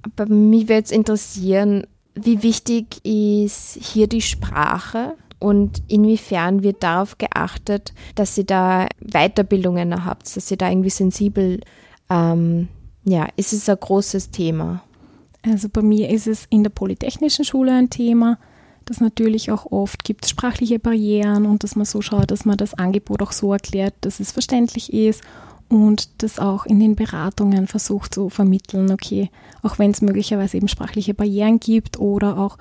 Aber 0.02 0.25
mich 0.34 0.63
würde 0.63 0.75
jetzt 0.75 0.91
interessieren, 0.91 1.86
wie 2.15 2.43
wichtig 2.43 3.04
ist 3.06 3.78
hier 3.82 4.08
die 4.08 4.21
Sprache 4.21 5.15
und 5.39 5.82
inwiefern 5.88 6.63
wird 6.63 6.84
darauf 6.84 7.17
geachtet, 7.17 7.93
dass 8.15 8.38
ihr 8.38 8.45
da 8.45 8.88
Weiterbildungen 8.99 10.06
habt, 10.06 10.36
dass 10.36 10.52
ihr 10.52 10.58
da 10.58 10.69
irgendwie 10.69 10.89
sensibel, 10.89 11.62
ähm, 12.10 12.67
ja, 13.06 13.28
ist 13.38 13.54
es 13.54 13.69
ein 13.69 13.78
großes 13.80 14.32
Thema? 14.32 14.84
Also 15.41 15.69
bei 15.69 15.82
mir 15.82 16.10
ist 16.10 16.28
es 16.28 16.45
in 16.49 16.63
der 16.63 16.69
Polytechnischen 16.69 17.45
Schule 17.45 17.73
ein 17.73 17.89
Thema, 17.89 18.38
dass 18.86 19.02
natürlich 19.02 19.52
auch 19.52 19.71
oft 19.71 20.04
gibt 20.04 20.25
es 20.25 20.32
sprachliche 20.32 20.80
Barrieren 20.80 21.45
und 21.45 21.63
dass 21.63 21.75
man 21.75 21.86
so 21.86 22.02
schaut, 22.02 22.32
dass 22.32 22.45
man 22.45 22.58
das 22.58 22.73
Angebot 22.73 23.21
auch 23.21 23.32
so 23.32 23.54
erklärt, 23.54 23.93
dass 24.02 24.19
es 24.19 24.32
verständlich 24.32 24.91
ist 24.91 25.21
und 25.69 26.23
das 26.23 26.39
auch 26.39 26.65
in 26.65 26.80
den 26.80 26.95
Beratungen 26.95 27.67
versucht 27.67 28.15
zu 28.15 28.30
vermitteln, 28.30 28.91
okay, 28.91 29.30
auch 29.62 29.78
wenn 29.80 29.91
es 29.91 30.02
möglicherweise 30.02 30.58
eben 30.58 30.67
sprachliche 30.67 31.13
Barrieren 31.13 31.60
gibt 31.60 31.99
oder 31.99 32.38
auch 32.38 32.58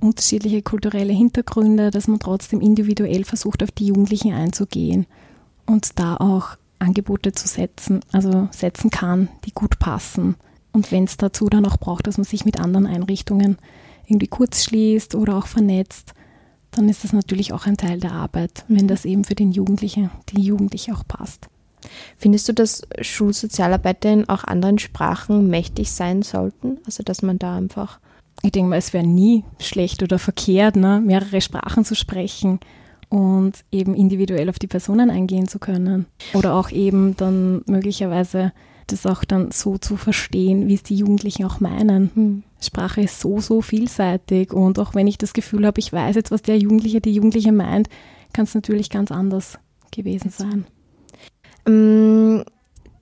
unterschiedliche 0.00 0.62
kulturelle 0.62 1.12
Hintergründe, 1.12 1.90
dass 1.90 2.08
man 2.08 2.20
trotzdem 2.20 2.60
individuell 2.60 3.24
versucht, 3.24 3.62
auf 3.62 3.70
die 3.70 3.86
Jugendlichen 3.86 4.32
einzugehen 4.32 5.06
und 5.66 5.98
da 5.98 6.16
auch 6.16 6.56
Angebote 6.78 7.32
zu 7.32 7.46
setzen, 7.48 8.00
also 8.12 8.48
setzen 8.52 8.90
kann, 8.90 9.28
die 9.44 9.52
gut 9.52 9.78
passen. 9.78 10.36
Und 10.72 10.92
wenn 10.92 11.04
es 11.04 11.16
dazu 11.16 11.48
dann 11.48 11.66
auch 11.66 11.78
braucht, 11.78 12.06
dass 12.06 12.18
man 12.18 12.24
sich 12.24 12.44
mit 12.44 12.60
anderen 12.60 12.86
Einrichtungen 12.86 13.58
irgendwie 14.06 14.28
kurz 14.28 14.64
schließt 14.64 15.14
oder 15.14 15.36
auch 15.36 15.46
vernetzt, 15.46 16.14
dann 16.70 16.88
ist 16.88 17.04
das 17.04 17.12
natürlich 17.12 17.52
auch 17.52 17.66
ein 17.66 17.76
Teil 17.76 18.00
der 18.00 18.12
Arbeit, 18.12 18.64
wenn 18.68 18.88
das 18.88 19.04
eben 19.04 19.24
für 19.24 19.34
den 19.34 19.52
Jugendlichen, 19.52 20.10
die 20.30 20.42
Jugendliche 20.42 20.92
auch 20.92 21.06
passt. 21.06 21.48
Findest 22.16 22.48
du, 22.48 22.54
dass 22.54 22.82
Schulsozialarbeiterinnen 23.00 24.28
auch 24.28 24.44
anderen 24.44 24.78
Sprachen 24.78 25.48
mächtig 25.48 25.92
sein 25.92 26.22
sollten? 26.22 26.78
Also 26.84 27.02
dass 27.02 27.22
man 27.22 27.38
da 27.38 27.56
einfach. 27.56 28.00
Ich 28.42 28.52
denke 28.52 28.70
mal, 28.70 28.76
es 28.76 28.92
wäre 28.92 29.06
nie 29.06 29.44
schlecht 29.58 30.02
oder 30.02 30.18
verkehrt, 30.18 30.76
ne, 30.76 31.02
mehrere 31.04 31.40
Sprachen 31.40 31.84
zu 31.84 31.94
sprechen 31.94 32.60
und 33.08 33.64
eben 33.72 33.94
individuell 33.94 34.48
auf 34.48 34.58
die 34.58 34.66
Personen 34.66 35.10
eingehen 35.10 35.48
zu 35.48 35.58
können. 35.58 36.06
Oder 36.34 36.54
auch 36.54 36.70
eben 36.70 37.16
dann 37.16 37.62
möglicherweise 37.66 38.52
das 38.92 39.06
auch 39.06 39.24
dann 39.24 39.50
so 39.50 39.78
zu 39.78 39.96
verstehen, 39.96 40.68
wie 40.68 40.74
es 40.74 40.82
die 40.82 40.96
Jugendlichen 40.96 41.44
auch 41.44 41.60
meinen. 41.60 42.10
Hm. 42.14 42.42
Sprache 42.60 43.02
ist 43.02 43.20
so, 43.20 43.40
so 43.40 43.62
vielseitig 43.62 44.52
und 44.52 44.78
auch 44.78 44.94
wenn 44.94 45.06
ich 45.06 45.18
das 45.18 45.32
Gefühl 45.32 45.66
habe, 45.66 45.78
ich 45.78 45.92
weiß 45.92 46.16
jetzt, 46.16 46.30
was 46.30 46.42
der 46.42 46.58
Jugendliche, 46.58 47.00
die 47.00 47.14
Jugendliche 47.14 47.52
meint, 47.52 47.88
kann 48.32 48.44
es 48.44 48.54
natürlich 48.54 48.90
ganz 48.90 49.12
anders 49.12 49.58
gewesen 49.92 50.30
sein. 50.30 50.66
Ähm, 51.66 52.44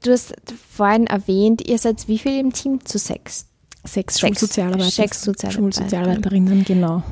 du 0.03 0.12
hast 0.12 0.35
vorhin 0.70 1.07
erwähnt, 1.07 1.66
ihr 1.66 1.79
seid 1.79 2.07
wie 2.09 2.18
viel 2.18 2.38
im 2.38 2.53
Team? 2.53 2.85
Zu 2.85 2.99
sechs? 2.99 3.46
Sechs, 3.85 4.16
sechs 4.16 4.20
Schulsozialarbeiter, 4.20 4.90
sechs 4.90 5.25
Schulsozialarbeiterinnen, 5.25 6.64
genau. 6.64 7.05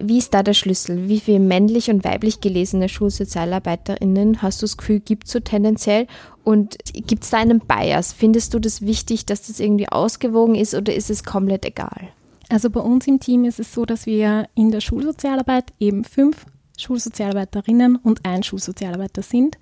Wie 0.00 0.18
ist 0.18 0.34
da 0.34 0.42
der 0.42 0.54
Schlüssel? 0.54 1.08
Wie 1.08 1.20
viele 1.20 1.40
männlich 1.40 1.90
und 1.90 2.04
weiblich 2.04 2.40
gelesene 2.40 2.88
Schulsozialarbeiterinnen 2.88 4.42
hast 4.42 4.62
du 4.62 4.64
das 4.64 4.76
Gefühl, 4.76 5.00
gibt 5.00 5.26
es 5.26 5.32
so 5.32 5.40
tendenziell? 5.40 6.06
Und 6.44 6.76
gibt 6.92 7.24
es 7.24 7.30
da 7.30 7.38
einen 7.38 7.60
Bias? 7.60 8.12
Findest 8.12 8.54
du 8.54 8.58
das 8.58 8.82
wichtig, 8.82 9.26
dass 9.26 9.46
das 9.46 9.60
irgendwie 9.60 9.88
ausgewogen 9.88 10.54
ist 10.54 10.74
oder 10.74 10.94
ist 10.94 11.10
es 11.10 11.24
komplett 11.24 11.64
egal? 11.64 12.08
Also 12.48 12.70
bei 12.70 12.80
uns 12.80 13.06
im 13.06 13.20
Team 13.20 13.44
ist 13.44 13.60
es 13.60 13.72
so, 13.72 13.84
dass 13.84 14.06
wir 14.06 14.48
in 14.54 14.70
der 14.70 14.80
Schulsozialarbeit 14.80 15.72
eben 15.80 16.04
fünf 16.04 16.46
Schulsozialarbeiterinnen 16.78 17.96
und 17.96 18.24
ein 18.24 18.42
Schulsozialarbeiter 18.42 19.22
sind 19.22 19.58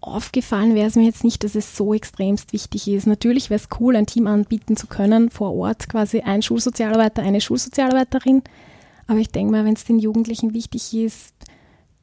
aufgefallen 0.00 0.74
wäre 0.74 0.88
es 0.88 0.96
mir 0.96 1.04
jetzt 1.04 1.24
nicht, 1.24 1.44
dass 1.44 1.54
es 1.54 1.76
so 1.76 1.94
extremst 1.94 2.52
wichtig 2.52 2.88
ist. 2.88 3.06
Natürlich 3.06 3.50
wäre 3.50 3.60
es 3.60 3.68
cool, 3.80 3.96
ein 3.96 4.06
Team 4.06 4.26
anbieten 4.26 4.76
zu 4.76 4.86
können, 4.86 5.30
vor 5.30 5.54
Ort 5.54 5.88
quasi 5.88 6.20
ein 6.20 6.42
Schulsozialarbeiter, 6.42 7.22
eine 7.22 7.40
Schulsozialarbeiterin. 7.40 8.42
Aber 9.10 9.18
ich 9.18 9.28
denke 9.30 9.50
mal, 9.52 9.64
wenn 9.64 9.74
es 9.74 9.84
den 9.84 9.98
Jugendlichen 9.98 10.54
wichtig 10.54 10.94
ist, 10.94 11.34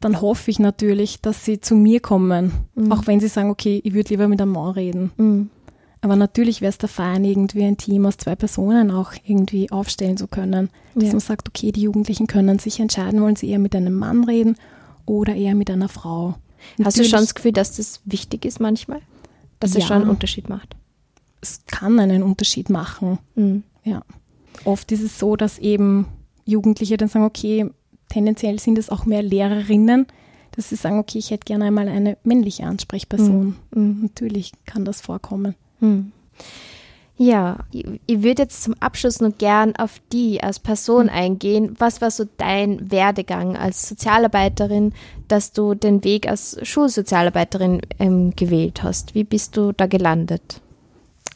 dann 0.02 0.20
hoffe 0.20 0.52
ich 0.52 0.60
natürlich, 0.60 1.22
dass 1.22 1.46
sie 1.46 1.62
zu 1.62 1.74
mir 1.76 2.02
kommen, 2.02 2.52
Mhm. 2.76 2.92
auch 2.92 3.08
wenn 3.08 3.20
sie 3.22 3.30
sagen, 3.30 3.50
okay, 3.50 3.80
ich 3.84 3.94
würde 3.94 4.10
lieber 4.10 4.28
mit 4.28 4.42
einem 4.42 4.52
Mann 4.52 4.72
reden. 4.72 5.12
Mhm. 5.16 5.50
Aber 6.02 6.16
natürlich 6.18 6.60
wäre 6.62 6.70
es 6.70 6.78
der 6.78 6.90
Fein, 6.90 7.24
irgendwie 7.24 7.64
ein 7.64 7.78
Team 7.78 8.06
aus 8.06 8.18
zwei 8.18 8.36
Personen 8.36 8.92
auch 8.92 9.14
irgendwie 9.26 9.72
aufstellen 9.72 10.18
zu 10.18 10.28
können. 10.28 10.70
Dass 10.96 11.06
Ja. 11.06 11.12
man 11.12 11.20
sagt, 11.22 11.48
okay, 11.48 11.72
die 11.72 11.82
Jugendlichen 11.84 12.28
können 12.28 12.60
sich 12.60 12.80
entscheiden, 12.82 13.22
wollen 13.22 13.36
sie 13.38 13.50
eher 13.50 13.58
mit 13.60 13.74
einem 13.76 13.94
Mann 13.94 14.26
reden 14.26 14.58
oder 15.06 15.34
eher 15.34 15.56
mit 15.56 15.72
einer 15.72 15.90
Frau. 15.90 16.36
Hast 16.36 16.78
du 16.78 16.84
Natürlich, 16.84 17.10
schon 17.12 17.20
das 17.22 17.36
Gefühl, 17.36 17.54
dass 17.54 17.78
das 17.78 18.02
wichtig 18.04 18.44
ist 18.44 18.60
manchmal? 18.60 19.00
Dass 19.62 19.72
es 19.72 19.78
Ja. 19.78 19.88
schon 19.88 20.02
einen 20.02 20.10
Unterschied 20.10 20.50
macht? 20.50 20.76
es 21.40 21.62
kann 21.68 22.00
einen 22.00 22.24
Unterschied 22.24 22.70
machen. 22.70 23.20
Mhm. 23.36 23.64
Ja. 23.84 24.02
Oft 24.66 24.92
ist 24.92 25.04
es 25.04 25.18
so, 25.20 25.36
dass 25.36 25.60
eben 25.60 26.08
Jugendliche 26.48 26.98
dann 26.98 27.10
sagen, 27.10 27.26
okay, 27.26 27.70
tendenziell 28.10 28.60
sind 28.60 28.78
es 28.78 28.90
auch 28.90 29.06
mehr 29.06 29.22
Lehrerinnen, 29.22 30.08
dass 30.52 30.70
sie 30.70 30.76
sagen, 30.76 31.00
okay, 31.00 31.20
ich 31.20 31.32
hätte 31.32 31.46
gerne 31.46 31.66
einmal 31.66 31.88
eine 31.88 32.18
männliche 32.24 32.66
Ansprechperson. 32.66 33.56
Mhm. 33.74 34.00
Natürlich 34.02 34.54
kann 34.66 34.86
das 34.86 35.02
vorkommen. 35.02 35.56
Hm. 35.80 36.12
Ja, 37.20 37.66
ich, 37.72 37.86
ich 38.06 38.22
würde 38.22 38.44
jetzt 38.44 38.64
zum 38.64 38.76
Abschluss 38.80 39.20
noch 39.22 39.38
gern 39.38 39.76
auf 39.76 40.00
die 40.14 40.42
als 40.44 40.60
Person 40.60 41.10
eingehen. 41.10 41.76
Was 41.80 42.00
war 42.00 42.12
so 42.12 42.26
dein 42.38 42.92
Werdegang 42.92 43.58
als 43.58 43.90
Sozialarbeiterin, 43.90 44.94
dass 45.28 45.52
du 45.52 45.74
den 45.74 46.04
Weg 46.04 46.28
als 46.28 46.58
Schulsozialarbeiterin 46.62 47.82
ähm, 48.00 48.36
gewählt 48.36 48.84
hast? 48.84 49.16
Wie 49.16 49.24
bist 49.24 49.58
du 49.58 49.72
da 49.72 49.88
gelandet? 49.88 50.62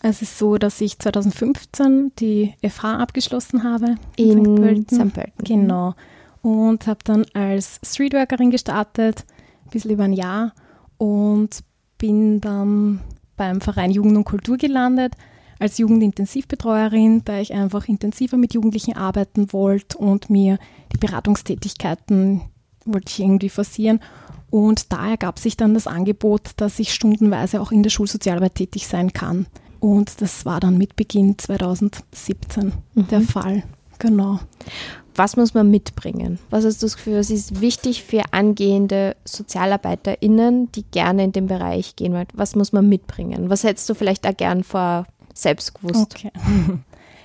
Es 0.03 0.21
ist 0.21 0.37
so, 0.37 0.57
dass 0.57 0.81
ich 0.81 0.97
2015 0.97 2.13
die 2.17 2.53
FH 2.67 2.97
abgeschlossen 2.97 3.63
habe 3.63 3.95
In 4.15 4.43
St. 4.43 4.55
Pölten. 4.55 5.09
St. 5.09 5.13
Pölten. 5.13 5.43
Genau. 5.43 5.93
Und 6.41 6.87
habe 6.87 6.99
dann 7.03 7.25
als 7.33 7.79
Streetworkerin 7.83 8.49
gestartet, 8.49 9.25
ein 9.65 9.69
bisschen 9.69 9.91
über 9.91 10.05
ein 10.05 10.13
Jahr 10.13 10.53
und 10.97 11.63
bin 11.99 12.41
dann 12.41 13.01
beim 13.37 13.61
Verein 13.61 13.91
Jugend 13.91 14.17
und 14.17 14.23
Kultur 14.23 14.57
gelandet 14.57 15.13
als 15.59 15.77
Jugendintensivbetreuerin, 15.77 17.23
da 17.23 17.39
ich 17.39 17.53
einfach 17.53 17.87
intensiver 17.87 18.37
mit 18.37 18.55
Jugendlichen 18.55 18.95
arbeiten 18.95 19.53
wollte 19.53 19.99
und 19.99 20.31
mir 20.31 20.57
die 20.91 20.97
Beratungstätigkeiten 20.97 22.41
wollte 22.85 23.09
ich 23.09 23.19
irgendwie 23.19 23.49
forcieren. 23.49 23.99
Und 24.49 24.91
da 24.91 25.11
ergab 25.11 25.37
sich 25.37 25.55
dann 25.57 25.75
das 25.75 25.85
Angebot, 25.85 26.51
dass 26.57 26.79
ich 26.79 26.93
stundenweise 26.93 27.61
auch 27.61 27.71
in 27.71 27.83
der 27.83 27.91
Schulsozialarbeit 27.91 28.55
tätig 28.55 28.87
sein 28.87 29.13
kann. 29.13 29.45
Und 29.81 30.21
das 30.21 30.45
war 30.45 30.59
dann 30.59 30.77
mit 30.77 30.95
Beginn 30.95 31.37
2017 31.37 32.71
der 32.95 33.21
Fall. 33.21 33.63
Genau. 33.99 34.39
Was 35.15 35.35
muss 35.35 35.53
man 35.53 35.69
mitbringen? 35.69 36.39
Was 36.49 36.63
hast 36.63 36.81
du 36.81 36.85
das 36.85 36.95
Gefühl, 36.95 37.19
was 37.19 37.29
ist 37.29 37.59
wichtig 37.59 38.03
für 38.03 38.21
angehende 38.31 39.17
SozialarbeiterInnen, 39.25 40.71
die 40.71 40.83
gerne 40.83 41.25
in 41.25 41.31
den 41.33 41.47
Bereich 41.47 41.95
gehen 41.95 42.13
wollen? 42.13 42.27
Was 42.33 42.55
muss 42.55 42.71
man 42.71 42.87
mitbringen? 42.87 43.49
Was 43.49 43.63
hättest 43.63 43.89
du 43.89 43.93
vielleicht 43.93 44.25
auch 44.25 44.37
gern 44.37 44.63
vor 44.63 45.05
selbst 45.33 45.73
gewusst? 45.73 46.15
Okay. 46.15 46.31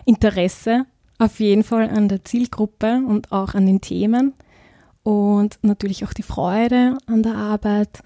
Interesse 0.05 0.87
auf 1.19 1.39
jeden 1.41 1.63
Fall 1.63 1.89
an 1.91 2.09
der 2.09 2.25
Zielgruppe 2.25 3.03
und 3.07 3.33
auch 3.33 3.55
an 3.55 3.67
den 3.67 3.81
Themen 3.81 4.35
und 5.03 5.59
natürlich 5.63 6.05
auch 6.05 6.13
die 6.13 6.23
Freude 6.23 6.99
an 7.07 7.23
der 7.23 7.37
Arbeit. 7.37 8.03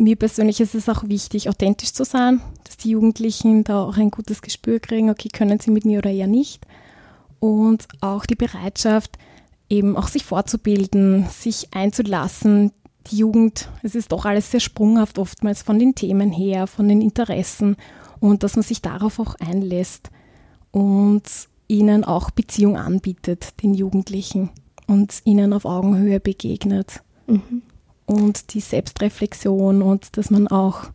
Mir 0.00 0.16
persönlich 0.16 0.62
ist 0.62 0.74
es 0.74 0.88
auch 0.88 1.06
wichtig, 1.10 1.50
authentisch 1.50 1.92
zu 1.92 2.06
sein, 2.06 2.40
dass 2.64 2.78
die 2.78 2.88
Jugendlichen 2.88 3.64
da 3.64 3.84
auch 3.84 3.98
ein 3.98 4.10
gutes 4.10 4.40
Gespür 4.40 4.80
kriegen, 4.80 5.10
okay, 5.10 5.28
können 5.28 5.60
sie 5.60 5.70
mit 5.70 5.84
mir 5.84 5.98
oder 5.98 6.10
eher 6.10 6.26
nicht. 6.26 6.66
Und 7.38 7.86
auch 8.00 8.24
die 8.24 8.34
Bereitschaft, 8.34 9.18
eben 9.68 9.98
auch 9.98 10.08
sich 10.08 10.24
fortzubilden, 10.24 11.26
sich 11.28 11.74
einzulassen. 11.74 12.72
Die 13.08 13.18
Jugend, 13.18 13.68
es 13.82 13.94
ist 13.94 14.12
doch 14.12 14.24
alles 14.24 14.50
sehr 14.50 14.60
sprunghaft 14.60 15.18
oftmals 15.18 15.60
von 15.60 15.78
den 15.78 15.94
Themen 15.94 16.32
her, 16.32 16.66
von 16.66 16.88
den 16.88 17.02
Interessen 17.02 17.76
und 18.20 18.42
dass 18.42 18.56
man 18.56 18.62
sich 18.62 18.80
darauf 18.80 19.18
auch 19.18 19.34
einlässt 19.34 20.08
und 20.70 21.24
ihnen 21.68 22.04
auch 22.04 22.30
Beziehung 22.30 22.78
anbietet, 22.78 23.62
den 23.62 23.74
Jugendlichen 23.74 24.48
und 24.86 25.20
ihnen 25.24 25.52
auf 25.52 25.66
Augenhöhe 25.66 26.20
begegnet. 26.20 27.02
Mhm. 27.26 27.60
Und 28.10 28.54
die 28.54 28.60
Selbstreflexion 28.60 29.82
und 29.82 30.16
dass 30.16 30.30
man 30.30 30.48
auch 30.48 30.86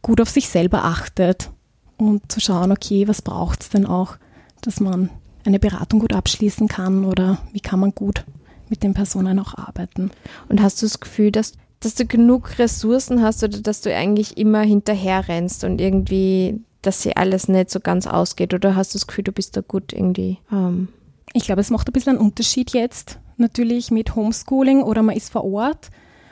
gut 0.00 0.22
auf 0.22 0.30
sich 0.30 0.48
selber 0.48 0.84
achtet 0.84 1.50
und 1.98 2.32
zu 2.32 2.40
schauen, 2.40 2.72
okay, 2.72 3.06
was 3.08 3.20
braucht 3.20 3.62
es 3.62 3.68
denn 3.68 3.84
auch, 3.84 4.16
dass 4.62 4.80
man 4.80 5.10
eine 5.44 5.58
Beratung 5.58 6.00
gut 6.00 6.14
abschließen 6.14 6.66
kann 6.66 7.04
oder 7.04 7.38
wie 7.52 7.60
kann 7.60 7.78
man 7.80 7.94
gut 7.94 8.24
mit 8.70 8.82
den 8.82 8.94
Personen 8.94 9.38
auch 9.38 9.54
arbeiten. 9.54 10.10
Und 10.48 10.62
hast 10.62 10.80
du 10.80 10.86
das 10.86 10.98
Gefühl, 10.98 11.30
dass, 11.30 11.52
dass 11.80 11.94
du 11.94 12.06
genug 12.06 12.58
Ressourcen 12.58 13.22
hast 13.22 13.44
oder 13.44 13.58
dass 13.60 13.82
du 13.82 13.94
eigentlich 13.94 14.38
immer 14.38 14.62
hinterher 14.62 15.28
rennst 15.28 15.62
und 15.62 15.78
irgendwie, 15.78 16.60
dass 16.80 17.02
sie 17.02 17.16
alles 17.16 17.48
nicht 17.48 17.70
so 17.70 17.80
ganz 17.80 18.06
ausgeht? 18.06 18.54
Oder 18.54 18.76
hast 18.76 18.94
du 18.94 18.98
das 18.98 19.06
Gefühl, 19.06 19.24
du 19.24 19.32
bist 19.32 19.56
da 19.56 19.60
gut 19.60 19.92
irgendwie? 19.92 20.38
Ähm, 20.50 20.88
Ich 21.34 21.44
glaube, 21.44 21.60
es 21.60 21.70
macht 21.70 21.88
ein 21.88 21.92
bisschen 21.92 22.16
einen 22.16 22.26
Unterschied 22.26 22.72
jetzt, 22.72 23.18
natürlich 23.36 23.90
mit 23.90 24.16
Homeschooling 24.16 24.82
oder 24.82 25.02
man 25.02 25.16
ist 25.16 25.30
vor 25.30 25.44
Ort. 25.44 25.90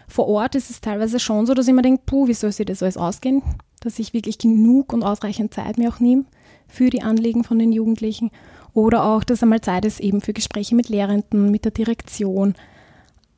Vor 0.08 0.28
Ort 0.28 0.54
ist 0.54 0.70
es 0.70 0.80
teilweise 0.80 1.18
schon 1.18 1.46
so, 1.46 1.54
dass 1.54 1.66
ich 1.68 1.74
mir 1.74 1.82
denke, 1.82 2.02
puh, 2.06 2.26
wie 2.28 2.34
soll 2.34 2.52
sich 2.52 2.66
das 2.66 2.82
alles 2.82 2.96
ausgehen? 2.96 3.42
Dass 3.80 3.98
ich 3.98 4.12
wirklich 4.12 4.38
genug 4.38 4.92
und 4.92 5.02
ausreichend 5.02 5.52
Zeit 5.54 5.78
mir 5.78 5.88
auch 5.90 6.00
nehme 6.00 6.24
für 6.68 6.90
die 6.90 7.02
Anliegen 7.02 7.44
von 7.44 7.58
den 7.58 7.72
Jugendlichen. 7.72 8.30
Oder 8.72 9.04
auch, 9.04 9.22
dass 9.24 9.42
einmal 9.42 9.60
Zeit 9.60 9.84
ist 9.84 10.00
eben 10.00 10.20
für 10.20 10.32
Gespräche 10.32 10.74
mit 10.74 10.88
Lehrenden, 10.88 11.50
mit 11.50 11.64
der 11.64 11.72
Direktion. 11.72 12.54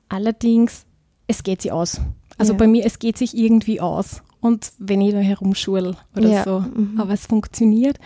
Allerdings, 0.08 0.86
es 1.26 1.42
geht 1.42 1.62
sich 1.62 1.72
aus. 1.72 2.00
Also 2.38 2.52
Ja. 2.52 2.58
bei 2.58 2.66
mir, 2.66 2.84
es 2.86 2.98
geht 2.98 3.18
sich 3.18 3.36
irgendwie 3.36 3.80
aus. 3.80 4.22
Und 4.40 4.72
wenn 4.78 5.00
ich 5.00 5.12
da 5.12 5.18
herumschule 5.18 5.96
oder 6.16 6.28
Ja, 6.28 6.44
so. 6.44 6.60
mhm. 6.60 7.00
Aber 7.00 7.12
es 7.12 7.26
funktioniert. 7.26 7.98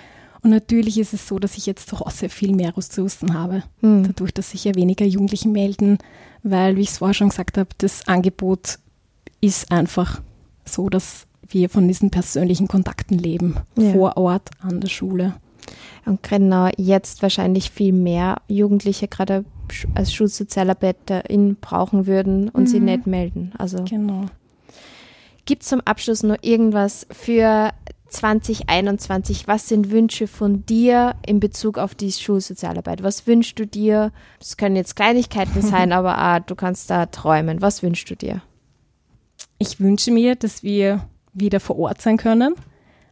Und 0.42 0.50
natürlich 0.50 0.98
ist 0.98 1.12
es 1.12 1.28
so, 1.28 1.38
dass 1.38 1.56
ich 1.56 1.66
jetzt 1.66 1.88
zu 1.88 2.00
Hause 2.00 2.28
viel 2.28 2.54
mehr 2.54 2.76
Ressourcen 2.76 3.34
habe. 3.34 3.62
hm. 3.80 4.04
Dadurch, 4.04 4.32
dass 4.32 4.50
sich 4.50 4.64
ja 4.64 4.74
weniger 4.74 5.04
Jugendliche 5.04 5.48
melden, 5.48 5.98
weil, 6.42 6.76
wie 6.76 6.80
ich 6.82 6.88
es 6.90 6.98
vorher 6.98 7.14
schon 7.14 7.28
gesagt 7.28 7.58
habe, 7.58 7.68
das 7.78 8.08
Angebot 8.08 8.78
ist 9.42 9.70
einfach 9.70 10.22
so, 10.64 10.88
dass 10.88 11.26
wir 11.48 11.68
von 11.68 11.86
diesen 11.88 12.10
persönlichen 12.10 12.68
Kontakten 12.68 13.18
leben, 13.18 13.56
Ja. 13.76 13.92
vor 13.92 14.16
Ort 14.16 14.50
an 14.60 14.80
der 14.80 14.88
Schule. 14.88 15.34
Und 16.06 16.22
genau 16.22 16.68
jetzt 16.76 17.22
wahrscheinlich 17.22 17.70
viel 17.70 17.92
mehr 17.92 18.40
Jugendliche 18.48 19.08
gerade 19.08 19.44
als 19.94 20.12
Schulsozialarbeiterin 20.12 21.56
brauchen 21.60 22.06
würden 22.06 22.48
und 22.48 22.66
sie 22.68 22.80
Mhm. 22.80 22.84
nicht 22.86 23.06
melden. 23.06 23.52
Also 23.58 23.84
Genau. 23.84 24.26
gibt 25.44 25.62
es 25.62 25.68
zum 25.68 25.80
Abschluss 25.82 26.22
noch 26.22 26.36
irgendwas 26.42 27.06
für 27.10 27.70
2021? 28.10 29.48
Was 29.48 29.68
sind 29.68 29.90
Wünsche 29.90 30.26
von 30.26 30.66
dir 30.66 31.14
in 31.26 31.40
Bezug 31.40 31.78
auf 31.78 31.94
die 31.94 32.12
Schulsozialarbeit? 32.12 33.02
Was 33.02 33.26
wünschst 33.26 33.58
du 33.58 33.66
dir? 33.66 34.12
Es 34.40 34.56
können 34.56 34.76
jetzt 34.76 34.96
Kleinigkeiten 34.96 35.62
sein, 35.62 35.92
aber 35.92 36.18
auch, 36.18 36.40
du 36.40 36.54
kannst 36.54 36.90
da 36.90 37.06
träumen. 37.06 37.62
Was 37.62 37.82
wünschst 37.82 38.10
du 38.10 38.16
dir? 38.16 38.42
Ich 39.58 39.80
wünsche 39.80 40.10
mir, 40.10 40.36
dass 40.36 40.62
wir 40.62 41.08
wieder 41.32 41.60
vor 41.60 41.78
Ort 41.78 42.02
sein 42.02 42.16
können. 42.16 42.54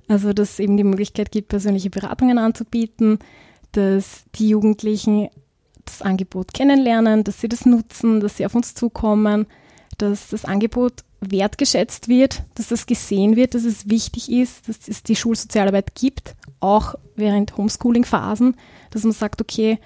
Also, 0.08 0.32
dass 0.32 0.52
es 0.52 0.58
eben 0.58 0.76
die 0.76 0.84
Möglichkeit 0.84 1.30
gibt, 1.30 1.48
persönliche 1.48 1.90
Beratungen 1.90 2.38
anzubieten, 2.38 3.18
dass 3.72 4.24
die 4.34 4.48
Jugendlichen 4.48 5.28
das 5.84 6.02
Angebot 6.02 6.54
kennenlernen, 6.54 7.24
dass 7.24 7.40
sie 7.40 7.48
das 7.48 7.66
nutzen, 7.66 8.20
dass 8.20 8.36
sie 8.36 8.46
auf 8.46 8.54
uns 8.54 8.74
zukommen, 8.74 9.46
dass 9.98 10.28
das 10.28 10.44
Angebot 10.44 11.04
wertgeschätzt 11.20 12.08
wird, 12.08 12.42
dass 12.54 12.68
das 12.68 12.86
gesehen 12.86 13.36
wird, 13.36 13.54
dass 13.54 13.64
es 13.64 13.88
wichtig 13.88 14.30
ist, 14.30 14.68
dass 14.68 14.88
es 14.88 15.02
die 15.02 15.16
Schulsozialarbeit 15.16 15.94
gibt, 15.94 16.36
auch 16.60 16.94
während 17.16 17.56
Homeschooling-Phasen, 17.56 18.56
dass 18.90 19.04
man 19.04 19.12
sagt, 19.12 19.40
okay, 19.40 19.78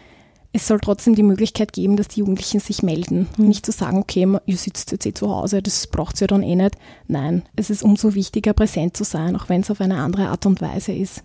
es 0.53 0.67
soll 0.67 0.81
trotzdem 0.81 1.15
die 1.15 1.23
Möglichkeit 1.23 1.73
geben, 1.73 1.97
dass 1.97 2.09
die 2.09 2.21
Jugendlichen 2.21 2.61
sich 2.61 2.83
melden. 2.83 3.29
Nicht 3.39 3.65
zu 3.65 3.73
sagen, 3.73 3.99
okay, 3.99 4.29
ihr 4.45 4.57
sitzt 4.57 4.93
jetzt 4.93 5.07
eh 5.07 5.15
zu 5.15 5.31
Hause, 5.31 5.63
das 5.63 5.87
braucht 5.87 6.21
ihr 6.21 6.27
dann 6.27 6.43
eh 6.43 6.55
nicht. 6.55 6.77
Nein, 7.09 7.43
es 7.57 7.71
ist 7.71 7.83
umso 7.83 8.15
wichtiger, 8.15 8.53
präsent 8.53 8.97
zu 8.97 9.05
sein, 9.05 9.35
auch 9.35 9.49
wenn 9.49 9.63
es 9.63 9.71
auf 9.71 9.81
eine 9.81 9.97
andere 9.97 10.29
Art 10.29 10.45
und 10.45 10.61
Weise 10.61 10.93
ist. 10.93 11.25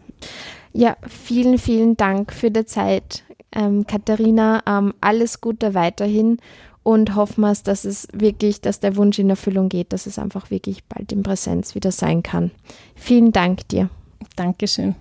Ja, 0.71 0.95
vielen, 1.07 1.57
vielen 1.57 1.97
Dank 1.97 2.31
für 2.31 2.51
die 2.51 2.65
Zeit, 2.65 3.23
ähm, 3.53 3.85
Katharina. 3.85 4.63
Ähm, 4.65 4.93
alles 5.01 5.41
Gute 5.41 5.73
weiterhin 5.73 6.37
und 6.88 7.15
hoffen 7.15 7.41
wir, 7.41 7.54
dass 7.54 7.84
es 7.84 8.08
wirklich, 8.13 8.62
dass 8.62 8.80
der 8.80 8.95
Wunsch 8.95 9.19
in 9.19 9.30
Erfüllung 9.30 9.67
geht, 9.67 9.91
dass 9.91 10.06
es 10.06 10.17
einfach 10.17 10.52
wirklich 10.52 10.86
bald 10.86 11.12
in 11.12 11.21
Präsenz 11.21 11.76
wieder 11.76 11.91
sein 11.91 12.23
kann. 12.23 12.50
Vielen 12.95 13.34
Dank 13.34 13.67
dir. 13.67 13.89
Dankeschön. 14.38 14.95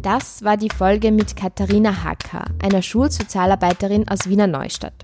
Das 0.00 0.42
war 0.42 0.56
die 0.56 0.70
Folge 0.70 1.12
mit 1.12 1.36
Katharina 1.36 2.04
Hacker, 2.04 2.46
einer 2.62 2.80
Schulsozialarbeiterin 2.80 4.08
aus 4.08 4.30
Wiener 4.30 4.46
Neustadt. 4.46 4.94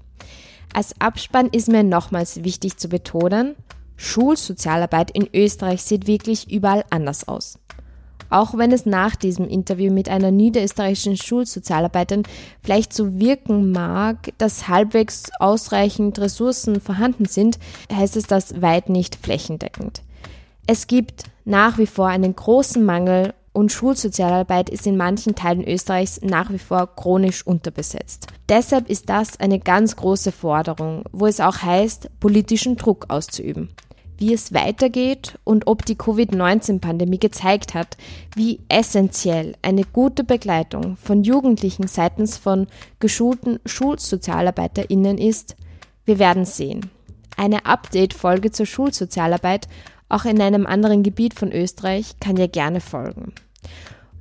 Als 0.73 0.99
Abspann 1.03 1.49
ist 1.49 1.69
mir 1.69 1.83
nochmals 1.83 2.45
wichtig 2.45 2.79
zu 2.79 2.89
betonen, 2.89 3.57
Schulsozialarbeit 3.99 5.11
in 5.11 5.29
Österreich 5.35 5.83
sieht 5.83 6.07
wirklich 6.07 6.51
überall 6.51 6.85
anders 6.89 7.27
aus. 7.27 7.59
Auch 8.31 8.57
wenn 8.57 8.73
es 8.73 8.87
nach 8.87 9.17
diesem 9.17 9.49
Interview 9.49 9.93
mit 9.93 10.09
einer 10.09 10.31
niederösterreichischen 10.31 11.17
Schulsozialarbeiterin 11.17 12.23
vielleicht 12.63 12.93
so 12.93 13.19
wirken 13.19 13.73
mag, 13.73 14.33
dass 14.39 14.69
halbwegs 14.69 15.25
ausreichend 15.41 16.19
Ressourcen 16.19 16.81
vorhanden 16.81 17.25
sind, 17.25 17.59
heißt 17.93 18.17
es 18.17 18.27
das 18.27 18.63
weit 18.63 18.89
nicht 18.89 19.17
flächendeckend. 19.17 20.03
Es 20.67 20.87
gibt 20.87 21.25
nach 21.45 21.79
wie 21.79 21.87
vor 21.87 22.07
einen 22.07 22.37
großen 22.37 22.85
Mangel 22.85 23.35
und 23.55 23.73
Schulsozialarbeit 23.73 24.69
ist 24.71 24.87
in 24.87 24.97
manchen 24.99 25.35
Teilen 25.35 25.67
Österreichs 25.67 26.21
nach 26.23 26.53
wie 26.53 26.59
vor 26.59 26.95
chronisch 26.95 27.45
unterbesetzt. 27.45 28.29
Deshalb 28.49 28.89
ist 28.89 29.09
das 29.09 29.41
eine 29.41 29.59
ganz 29.59 29.97
große 29.97 30.31
Forderung, 30.31 31.03
wo 31.11 31.27
es 31.27 31.41
auch 31.41 31.63
heißt, 31.63 32.21
politischen 32.21 32.77
Druck 32.77 33.07
auszuüben 33.09 33.71
wie 34.19 34.35
es 34.35 34.53
weitergeht 34.53 35.39
und 35.45 35.67
ob 35.67 35.85
die 35.87 35.97
Covid-19-Pandemie 35.97 37.19
gezeigt 37.19 37.75
hat, 37.75 37.97
wie 38.35 38.61
essentiell 38.69 39.55
eine 39.63 39.85
gute 39.85 40.25
Begleitung 40.25 40.97
von 40.97 41.23
Jugendlichen 41.23 41.87
seitens 41.87 42.37
von 42.37 42.67
geschulten 43.01 43.61
Schulsozialarbeiterinnen 43.65 45.19
ist, 45.19 45.57
wir 46.05 46.19
werden 46.19 46.45
sehen. 46.45 46.91
Eine 47.37 47.67
Update-Folge 47.67 48.51
zur 48.51 48.67
Schulsozialarbeit, 48.67 49.69
auch 50.09 50.25
in 50.25 50.41
einem 50.41 50.67
anderen 50.67 51.03
Gebiet 51.03 51.35
von 51.35 51.53
Österreich, 51.53 52.19
kann 52.19 52.37
ja 52.37 52.49
gerne 52.49 52.81
folgen. 52.81 53.33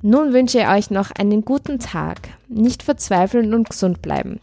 Nun 0.00 0.32
wünsche 0.32 0.60
ich 0.60 0.68
euch 0.68 0.90
noch 0.90 1.10
einen 1.10 1.44
guten 1.44 1.80
Tag, 1.80 2.28
nicht 2.48 2.84
verzweifeln 2.84 3.52
und 3.52 3.68
gesund 3.68 4.00
bleiben. 4.00 4.38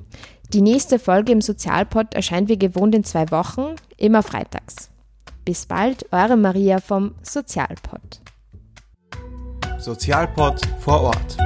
Die 0.53 0.62
nächste 0.62 0.99
Folge 0.99 1.32
im 1.32 1.41
Sozialpod 1.41 2.14
erscheint 2.14 2.49
wie 2.49 2.60
gewohnt 2.60 2.93
in 2.93 3.06
zwei 3.06 3.32
Wochen, 3.32 3.76
immer 3.97 4.22
freitags. 4.22 4.89
Bis 5.45 5.67
bald, 5.67 6.11
eure 6.11 6.37
Maria 6.37 6.79
vom 6.79 7.13
Sozialpod. 7.21 8.19
Sozialpod 9.77 10.59
vor 10.79 11.01
Ort. 11.01 11.37